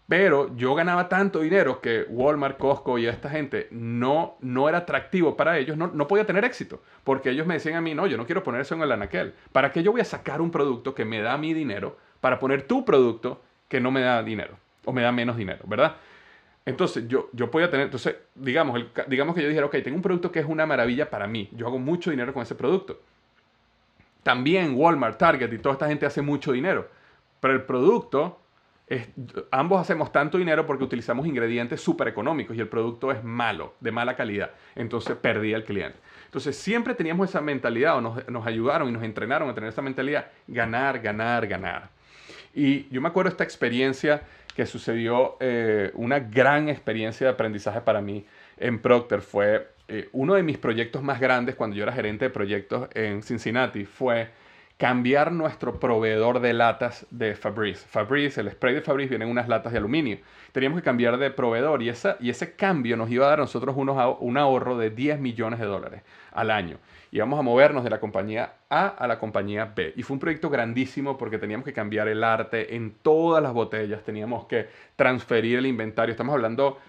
[0.08, 5.36] pero yo ganaba tanto dinero que Walmart, Costco y esta gente no, no era atractivo
[5.36, 8.18] para ellos, no, no podía tener éxito, porque ellos me decían a mí, no, yo
[8.18, 9.34] no quiero poner eso en el anaquel.
[9.52, 12.64] ¿Para qué yo voy a sacar un producto que me da mi dinero para poner
[12.64, 15.96] tu producto que no me da dinero o me da menos dinero, verdad?
[16.66, 20.32] Entonces, yo, yo podía tener, entonces, digamos, digamos que yo dijera, ok, tengo un producto
[20.32, 23.00] que es una maravilla para mí, yo hago mucho dinero con ese producto
[24.24, 26.88] también Walmart, Target y toda esta gente hace mucho dinero.
[27.40, 28.40] Pero el producto,
[28.88, 29.08] es,
[29.52, 33.92] ambos hacemos tanto dinero porque utilizamos ingredientes súper económicos y el producto es malo, de
[33.92, 34.52] mala calidad.
[34.76, 35.98] Entonces perdía el cliente.
[36.26, 40.28] Entonces siempre teníamos esa mentalidad o nos, ayudaron y nos entrenaron a tener esa mentalidad,
[40.48, 41.90] ganar, ganar, ganar.
[42.54, 44.24] Y yo me acuerdo esta experiencia
[44.56, 48.26] que sucedió, eh, una gran experiencia de aprendizaje para mí
[48.58, 52.30] en Procter fue eh, uno de mis proyectos más grandes cuando yo era gerente de
[52.30, 54.30] proyectos en Cincinnati fue
[54.78, 57.86] cambiar nuestro proveedor de latas de Fabrice.
[57.90, 60.20] Fabrice, el spray de Fabrice viene en unas latas de aluminio.
[60.54, 63.42] Teníamos que cambiar de proveedor y, esa, y ese cambio nos iba a dar a
[63.44, 66.78] nosotros unos, un ahorro de 10 millones de dólares al año.
[67.12, 69.92] Íbamos a movernos de la compañía A a la compañía B.
[69.98, 74.04] Y fue un proyecto grandísimo porque teníamos que cambiar el arte en todas las botellas,
[74.06, 76.12] teníamos que transferir el inventario.
[76.12, 76.80] Estamos hablando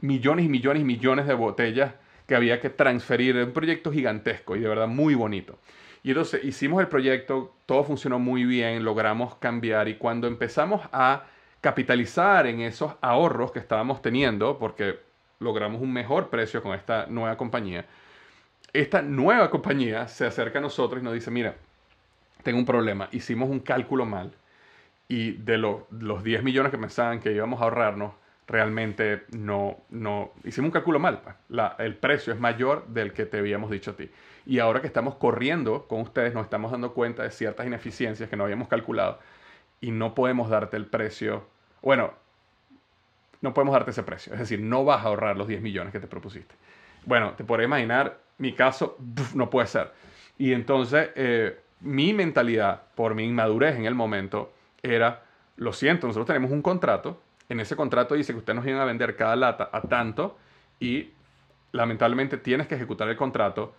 [0.00, 1.92] millones y millones y millones de botellas
[2.28, 3.36] que había que transferir.
[3.36, 5.58] un proyecto gigantesco y de verdad muy bonito.
[6.04, 11.24] Y entonces hicimos el proyecto, todo funcionó muy bien, logramos cambiar y cuando empezamos a
[11.60, 15.00] capitalizar en esos ahorros que estábamos teniendo, porque
[15.40, 17.86] logramos un mejor precio con esta nueva compañía,
[18.72, 21.56] esta nueva compañía se acerca a nosotros y nos dice, mira,
[22.42, 24.32] tengo un problema, hicimos un cálculo mal
[25.08, 28.12] y de los 10 millones que pensaban que íbamos a ahorrarnos,
[28.48, 31.20] realmente no, no hicimos un cálculo mal.
[31.20, 31.36] Pues.
[31.78, 34.10] el precio es mayor del que te habíamos dicho a ti.
[34.46, 38.36] Y ahora que estamos corriendo con ustedes, nos estamos dando cuenta de ciertas ineficiencias que
[38.36, 39.18] no habíamos calculado
[39.80, 41.46] y no podemos darte el precio.
[41.82, 42.14] Bueno,
[43.42, 44.32] no podemos darte ese precio.
[44.32, 46.54] Es decir, no vas a ahorrar los 10 millones que te propusiste.
[47.04, 48.96] Bueno, te podrás imaginar, mi caso
[49.34, 49.92] no puede ser.
[50.38, 55.24] Y entonces, eh, mi mentalidad, por mi inmadurez en el momento, era,
[55.56, 58.84] lo siento, nosotros tenemos un contrato, en ese contrato dice que ustedes nos iban a
[58.84, 60.36] vender cada lata a tanto
[60.80, 61.10] y
[61.72, 63.74] lamentablemente tienes que ejecutar el contrato.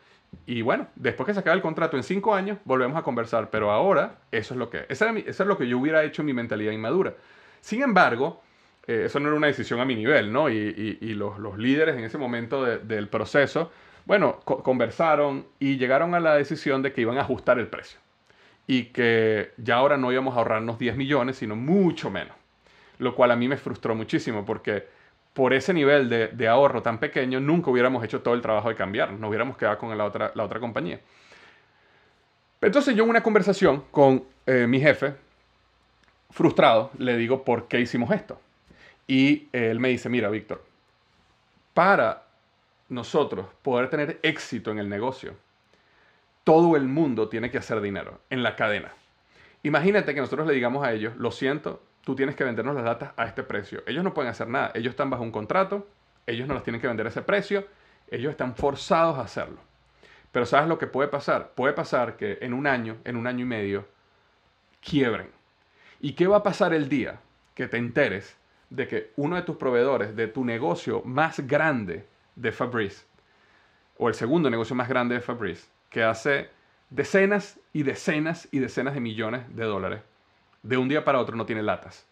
[0.45, 3.49] Y bueno, después que se acabe el contrato en cinco años, volvemos a conversar.
[3.49, 5.01] Pero ahora, eso es lo que es.
[5.01, 7.15] Eso, es lo que yo hubiera hecho en mi mentalidad inmadura.
[7.61, 8.41] Sin embargo,
[8.87, 10.49] eh, eso no era una decisión a mi nivel, ¿no?
[10.49, 13.71] Y, los, líderes en ese momento del proceso,
[14.05, 17.99] bueno, conversaron y llegaron a la decisión de que iban a ajustar el precio.
[18.67, 22.38] Y que ya ahora no íbamos a ahorrarnos 10 millones, sino mucho menos.
[22.99, 24.87] Lo cual a mí me frustró muchísimo porque
[25.33, 29.11] por ese nivel de, ahorro tan pequeño nunca hubiéramos hecho todo el trabajo de cambiar,
[29.13, 30.99] nos hubiéramos quedado con la otra, compañía.
[32.61, 35.15] Entonces yo en una conversación con eh, mi jefe,
[36.29, 38.39] frustrado, le digo por qué hicimos esto.
[39.07, 40.63] Y él me dice, mira, Víctor,
[41.73, 42.23] para
[42.89, 45.35] nosotros poder tener éxito en el negocio,
[46.43, 48.91] todo el mundo tiene que hacer dinero en la cadena.
[49.63, 53.11] Imagínate que nosotros le digamos a ellos, lo siento, tú tienes que vendernos las datas
[53.17, 53.83] a este precio.
[53.85, 55.87] Ellos no pueden hacer nada, ellos están bajo un contrato,
[56.25, 57.67] ellos no las tienen que vender a ese precio,
[58.09, 59.59] ellos están forzados a hacerlo.
[60.31, 61.51] Pero ¿sabes lo que puede pasar?
[61.53, 63.87] Puede pasar que en un año, en un año y medio,
[64.81, 65.29] quiebren.
[65.99, 67.19] ¿Y qué va a pasar el día
[67.53, 68.35] que te enteres
[68.71, 73.05] de que uno de tus proveedores de tu negocio más grande de Fabrice,
[73.99, 76.49] o el segundo negocio más grande de Fabrice, que hace
[76.89, 80.01] decenas y decenas y decenas de millones de dólares,
[80.63, 82.05] de un día para otro no tiene latas.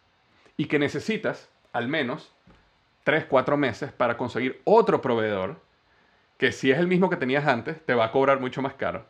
[0.55, 2.33] Y que necesitas al menos
[3.03, 5.61] 3, 4 meses para conseguir otro proveedor
[6.37, 9.05] que si es el mismo que tenías antes, te va a cobrar mucho más caro.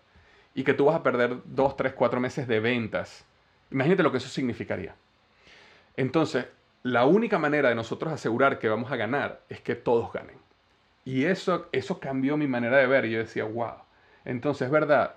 [0.53, 3.25] Y que tú vas a perder 2, 3, 4 meses de ventas.
[3.71, 4.95] Imagínate lo que eso significaría.
[5.97, 6.45] Entonces,
[6.83, 10.37] la única manera de nosotros asegurar que vamos a ganar es que todos ganen.
[11.03, 13.05] Y eso, eso cambió mi manera de ver.
[13.05, 13.75] Y yo decía, wow.
[14.25, 15.15] Entonces, es verdad,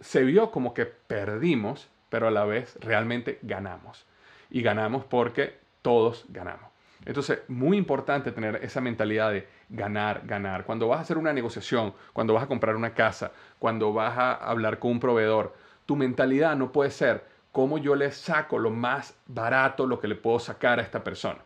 [0.00, 4.04] se vio como que perdimos, pero a la vez realmente ganamos.
[4.50, 6.70] Y ganamos porque todos ganamos.
[7.06, 10.64] Entonces, muy importante tener esa mentalidad de ganar, ganar.
[10.64, 14.34] Cuando vas a hacer una negociación, cuando vas a comprar una casa, cuando vas a
[14.34, 15.54] hablar con un proveedor,
[15.86, 20.14] tu mentalidad no puede ser cómo yo le saco lo más barato lo que le
[20.14, 21.38] puedo sacar a esta persona.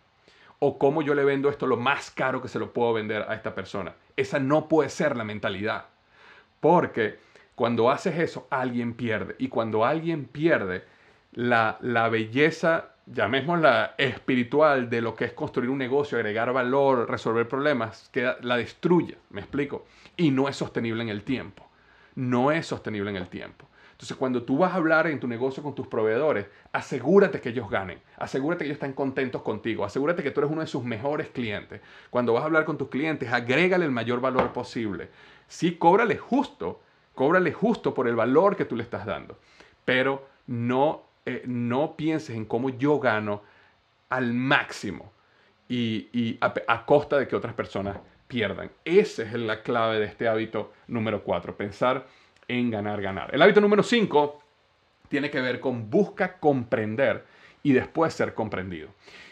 [0.58, 3.34] O cómo yo le vendo esto lo más caro que se lo puedo vender a
[3.34, 3.94] esta persona.
[4.16, 5.86] Esa no puede ser la mentalidad.
[6.60, 7.18] Porque
[7.54, 9.36] cuando haces eso, alguien pierde.
[9.38, 10.84] Y cuando alguien pierde,
[11.32, 17.48] la, la belleza, llamémosla espiritual, de lo que es construir un negocio, agregar valor, resolver
[17.48, 19.18] problemas, queda, la destruye.
[19.30, 19.86] ¿Me explico?
[20.16, 21.68] Y no es sostenible en el tiempo.
[22.16, 23.68] No es sostenible en el tiempo.
[23.94, 27.70] Entonces, cuando tú vas a hablar en tu negocio con tus proveedores, asegúrate que ellos
[27.70, 31.28] ganen, asegúrate que ellos estén contentos contigo, asegúrate que tú eres uno de sus mejores
[31.28, 31.80] clientes.
[32.10, 35.10] Cuando vas a hablar con tus clientes, agrégale el mayor valor posible.
[35.46, 36.80] Sí, cóbrale justo,
[37.14, 39.38] cóbrale justo por el valor que tú le estás dando,
[39.84, 43.42] pero no, eh, no pienses en cómo yo gano
[44.08, 45.12] al máximo
[45.68, 47.98] y, a, costa de que otras personas
[48.28, 48.70] pierdan.
[48.84, 52.06] Esa es la clave de este hábito número cuatro, pensar
[52.48, 53.34] en ganar, ganar.
[53.34, 54.42] El hábito número 5
[55.08, 57.24] tiene que ver con busca comprender
[57.62, 58.90] y después ser comprendido.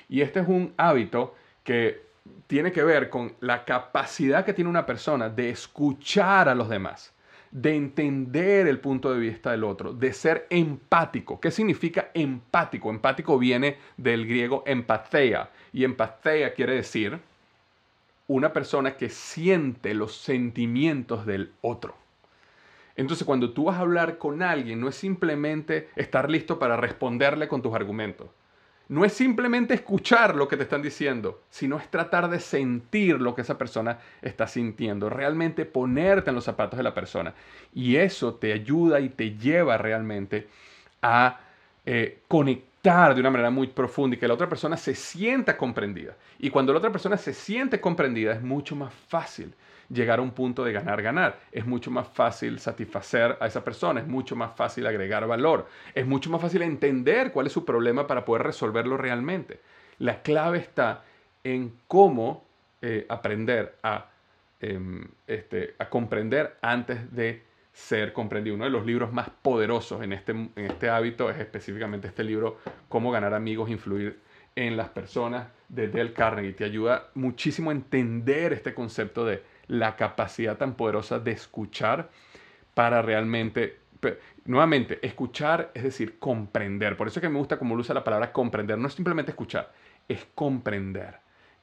[0.08, 2.02] Y este es un hábito que
[2.46, 7.11] tiene que ver con la capacidad que tiene una persona de escuchar a los demás,
[7.52, 11.38] de entender el punto de vista del otro, de ser empático.
[11.38, 12.90] ¿Qué significa empático?
[12.90, 17.20] Empático viene del griego empathea y empathea quiere decir
[18.26, 21.94] una persona que siente los sentimientos del otro.
[22.96, 27.48] Entonces, cuando tú vas a hablar con alguien, no es simplemente estar listo para responderle
[27.48, 28.28] con tus argumentos.
[28.88, 33.34] No es simplemente escuchar lo que te están diciendo, sino es tratar de sentir lo
[33.34, 37.34] que esa persona está sintiendo, realmente ponerte en los zapatos de la persona.
[37.74, 40.48] Y eso te ayuda y te lleva realmente
[41.00, 41.40] a
[41.86, 46.16] eh, conectar de una manera muy profunda y que la otra persona se sienta comprendida.
[46.38, 49.54] Y cuando la otra persona se siente comprendida es mucho más fácil
[49.92, 51.40] llegar a un punto de ganar, ganar.
[51.52, 56.06] Es mucho más fácil satisfacer a esa persona, es mucho más fácil agregar valor, es
[56.06, 59.60] mucho más fácil entender cuál es su problema para poder resolverlo realmente.
[59.98, 61.04] La clave está
[61.44, 62.44] en cómo
[62.80, 64.06] eh, aprender a,
[64.60, 68.56] em, este, a comprender antes de ser comprendido.
[68.56, 72.58] Uno de los libros más poderosos en este, en este hábito es específicamente este libro,
[72.88, 74.18] Cómo ganar amigos, influir
[74.54, 76.52] en las personas de Dale Carnegie.
[76.52, 79.42] Te ayuda muchísimo a entender este concepto de
[79.72, 82.10] la capacidad tan poderosa de escuchar
[82.74, 83.78] para realmente,
[84.44, 86.96] nuevamente, escuchar es decir, comprender.
[86.96, 88.76] Por eso es que me gusta cómo usa la palabra comprender.
[88.76, 89.72] No es simplemente escuchar,
[90.08, 91.16] es comprender,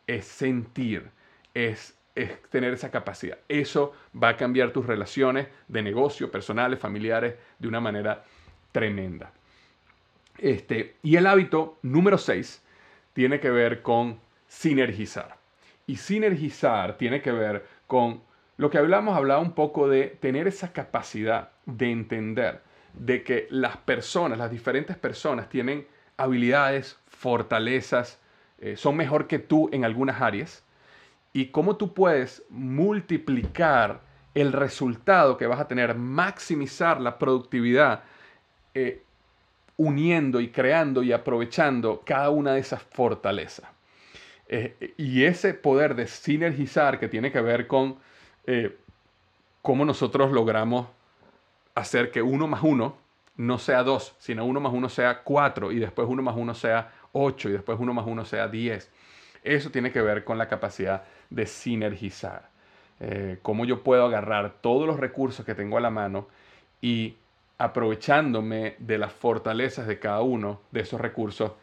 [0.07, 1.11] es sentir,
[1.53, 3.37] es es tener esa capacidad.
[3.47, 8.25] Eso va a cambiar tus relaciones de negocio, personales, familiares, de una manera
[8.73, 9.31] tremenda.
[10.37, 12.61] Este, y el hábito número 6
[13.13, 15.37] tiene que ver con sinergizar.
[15.87, 18.21] Y sinergizar tiene que ver con
[18.57, 22.61] lo que hablamos, hablaba un poco de tener esa capacidad de entender
[22.93, 28.19] de que las personas, las diferentes personas tienen habilidades, fortalezas,
[28.59, 30.63] eh, son mejor que tú en algunas áreas
[31.33, 34.01] y cómo tú puedes multiplicar
[34.35, 38.03] el resultado que vas a tener, maximizar la productividad,
[38.75, 39.01] eh,
[39.77, 43.78] uniendo y creando y aprovechando cada una de esas fortalezas.
[44.49, 47.97] Eh, y ese poder de sinergizar que tiene que ver con
[48.47, 48.75] eh,
[49.61, 50.87] cómo nosotros logramos
[51.75, 52.97] hacer que uno más uno
[53.37, 56.91] no sea dos, sino uno más uno sea cuatro y después uno más uno sea
[57.13, 58.91] ocho y después uno más uno sea diez.
[59.43, 62.49] Eso tiene que ver con la capacidad de sinergizar.
[62.99, 66.27] Eh, cómo yo puedo agarrar todos los recursos que tengo a la mano
[66.81, 67.15] y
[67.57, 71.53] aprovechándome de las fortalezas de cada uno de esos recursos,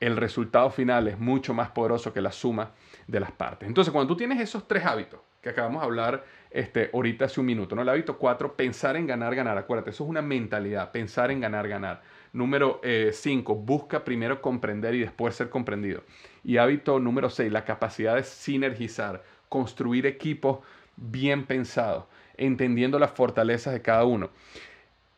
[0.00, 2.72] el resultado final es mucho más poderoso que la suma
[3.06, 3.68] de las partes.
[3.68, 7.46] Entonces, cuando tú tienes esos tres hábitos que acabamos de hablar este, ahorita hace un
[7.46, 7.82] minuto, ¿no?
[7.82, 9.58] El hábito cuatro, pensar en ganar, ganar.
[9.58, 12.02] Acuérdate, eso es una mentalidad, pensar en ganar, ganar.
[12.32, 12.80] Número
[13.12, 16.02] 5, eh, busca primero comprender y después ser comprendido.
[16.44, 20.60] Y hábito número 6, la capacidad de sinergizar, construir equipos
[20.96, 22.04] bien pensados,
[22.36, 24.30] entendiendo las fortalezas de cada uno.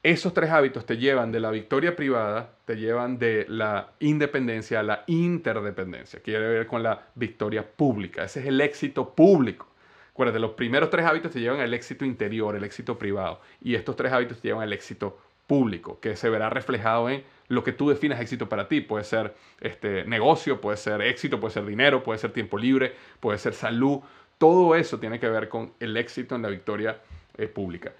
[0.03, 4.82] Esos tres hábitos te llevan de la victoria privada, te llevan de la independencia a
[4.82, 6.20] la interdependencia.
[6.20, 8.24] Quiere ver con la victoria pública.
[8.24, 9.68] Ese es el éxito público.
[10.12, 13.42] Acuérdate, los primeros tres hábitos te llevan al éxito interior, el éxito privado.
[13.61, 17.62] Y estos tres hábitos te llevan al éxito público, que se verá reflejado en lo
[17.62, 18.80] que tú definas éxito para ti.
[18.80, 23.36] Puede ser este, negocio, puede ser éxito, puede ser dinero, puede ser tiempo libre, puede
[23.36, 24.01] ser salud.
[24.38, 27.03] Todo eso tiene que ver con el éxito en la victoria
[27.36, 27.92] eh, pública.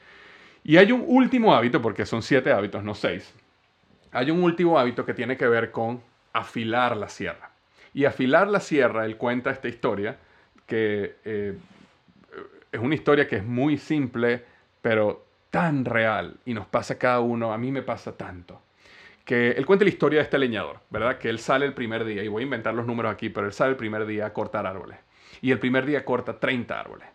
[0.63, 3.33] Y hay un último hábito, porque son siete hábitos, no seis.
[4.13, 6.03] Hay un último hábito que tiene que ver con
[6.33, 7.51] afilar la sierra.
[7.95, 10.19] Y afilar la sierra, él cuenta esta historia,
[10.67, 11.57] que eh,
[12.71, 14.45] es una historia que es muy simple,
[14.81, 18.63] pero tan real y nos pasa a cada uno, a mí me pasa tanto.
[19.25, 21.19] Que él cuenta la historia de este leñador, ¿verdad?
[21.19, 23.53] Que él sale el primer día, y voy a inventar los números aquí, pero él
[23.53, 24.99] sale el primer día a cortar árboles.
[25.43, 27.09] Y el primer día corta 30 árboles.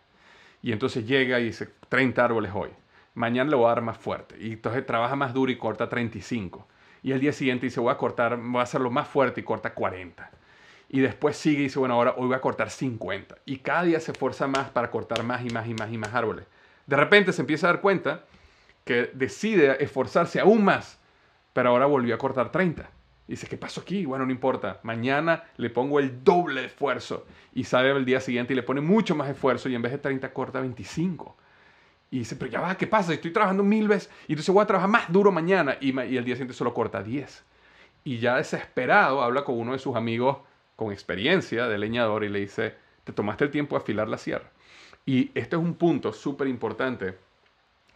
[0.62, 2.70] Y entonces llega y dice, 30 árboles hoy.
[3.16, 4.36] Mañana le voy a dar más fuerte.
[4.38, 6.68] Y entonces trabaja más duro y corta 35.
[7.02, 9.72] Y el día siguiente dice, voy a cortar, voy a hacerlo más fuerte y corta
[9.72, 10.30] 40.
[10.90, 13.38] Y después sigue y dice, bueno, ahora hoy voy a cortar 50.
[13.46, 16.12] Y cada día se esfuerza más para cortar más y más y más y más
[16.12, 16.44] árboles.
[16.86, 18.26] De repente se empieza a dar cuenta
[18.84, 21.00] que decide esforzarse aún más,
[21.54, 22.90] pero ahora volvió a cortar 30.
[23.28, 24.04] Y dice, ¿qué pasó aquí?
[24.04, 24.80] Bueno, no importa.
[24.82, 27.26] Mañana le pongo el doble esfuerzo.
[27.54, 29.98] Y sale el día siguiente y le pone mucho más esfuerzo y en vez de
[29.98, 31.34] 30 corta 25.
[32.10, 33.12] Y dice, pero ya va, ¿qué pasa?
[33.12, 35.76] Estoy trabajando mil veces y entonces voy a trabajar más duro mañana.
[35.80, 37.44] Y, el día siguiente solo corta 10.
[38.04, 40.38] Y ya desesperado habla con uno de sus amigos
[40.76, 44.50] con experiencia de leñador y le dice, te tomaste el tiempo de afilar la sierra.
[45.04, 47.16] Y este es un punto súper importante,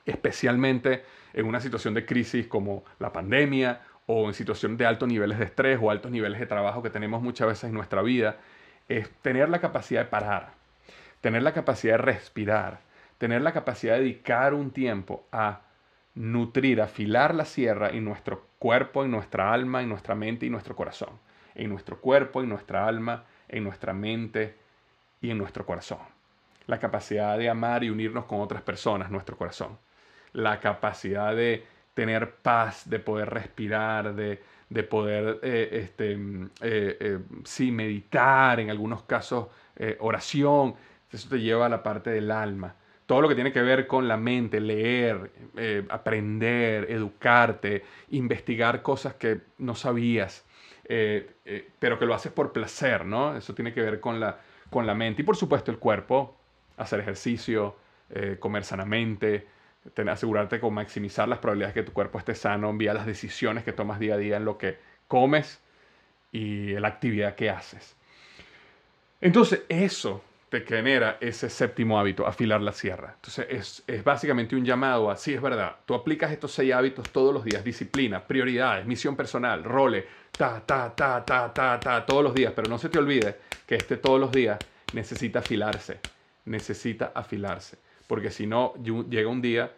[0.07, 5.39] especialmente en una situación de crisis como la pandemia o en situación de altos niveles
[5.39, 8.39] de estrés o altos niveles de trabajo que tenemos muchas veces en nuestra vida,
[8.89, 10.55] es tener la capacidad de parar,
[11.21, 12.81] tener la capacidad de respirar,
[13.21, 15.61] tener la capacidad de dedicar un tiempo a
[16.17, 20.75] nutrir, afilar la sierra en nuestro cuerpo, en nuestra alma, en nuestra mente y nuestro
[20.75, 21.11] corazón.
[21.55, 24.57] En nuestro cuerpo, en nuestra alma, en nuestra mente
[25.21, 26.01] y en nuestro corazón
[26.71, 29.77] la capacidad de amar y unirnos con otras personas, nuestro corazón,
[30.33, 34.41] la capacidad de tener paz, de poder respirar, de,
[34.85, 39.49] poder, eh, este, eh, eh, meditar, en algunos casos
[39.99, 40.75] oración,
[41.11, 42.77] eso te lleva a la parte del alma.
[43.11, 45.33] Todo lo que tiene que ver con la mente, leer,
[45.89, 50.45] aprender, educarte, investigar cosas que no sabías,
[50.87, 53.37] pero que lo haces por placer, ¿no?
[53.37, 54.39] Eso tiene que ver con la,
[54.71, 55.23] con la mente.
[55.23, 56.37] Y por supuesto el cuerpo,
[56.77, 57.75] hacer ejercicio,
[58.11, 59.45] eh, comer sanamente,
[60.09, 63.73] asegurarte con maximizar las probabilidades de que tu cuerpo esté sano vía las decisiones que
[63.73, 65.61] tomas día a día en lo que comes
[66.31, 67.97] y la actividad que haces.
[69.21, 73.13] Entonces, eso te genera ese séptimo hábito, afilar la sierra.
[73.15, 77.09] Entonces es, es, básicamente un llamado a, sí es verdad, tú aplicas estos seis hábitos
[77.11, 80.05] todos los días, disciplina, prioridades, misión personal, roles,
[80.37, 83.77] ta, ta, ta, ta, ta, ta, todos los días, pero no se te olvide que
[83.77, 84.59] este todos los días
[84.93, 86.01] necesita afilarse,
[86.47, 87.79] necesita afilarse,
[88.09, 89.71] porque si no, llega un día,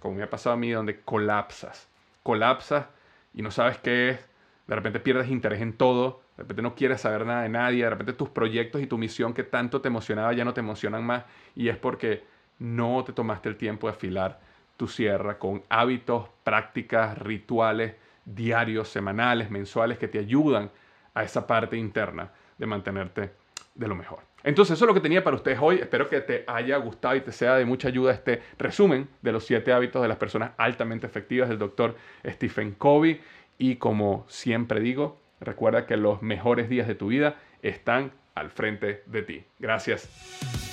[0.00, 1.88] como me ha pasado a mí, donde colapsas,
[2.22, 2.86] colapsas
[3.34, 4.29] y no sabes qué es,
[4.70, 7.90] de repente pierdes interés en todo, de repente no quieres saber nada de nadie, de
[7.90, 11.24] repente tus proyectos y tu misión que tanto te emocionaba ya no te emocionan más
[11.56, 12.22] y es porque
[12.60, 14.38] no te tomaste el tiempo de afilar
[14.76, 20.70] tu sierra con hábitos, prácticas, rituales diarios, semanales, mensuales que te ayudan
[21.14, 23.32] a esa parte interna de mantenerte
[23.74, 24.20] de lo mejor.
[24.42, 25.76] Entonces eso es lo que tenía para ustedes hoy.
[25.76, 29.44] Espero que te haya gustado y te sea de mucha ayuda este resumen de los
[29.44, 33.20] siete hábitos de las personas altamente efectivas del doctor Stephen Covey.
[33.60, 39.02] Y como siempre digo, recuerda que los mejores días de tu vida están al frente
[39.04, 39.44] de ti.
[39.58, 40.69] Gracias.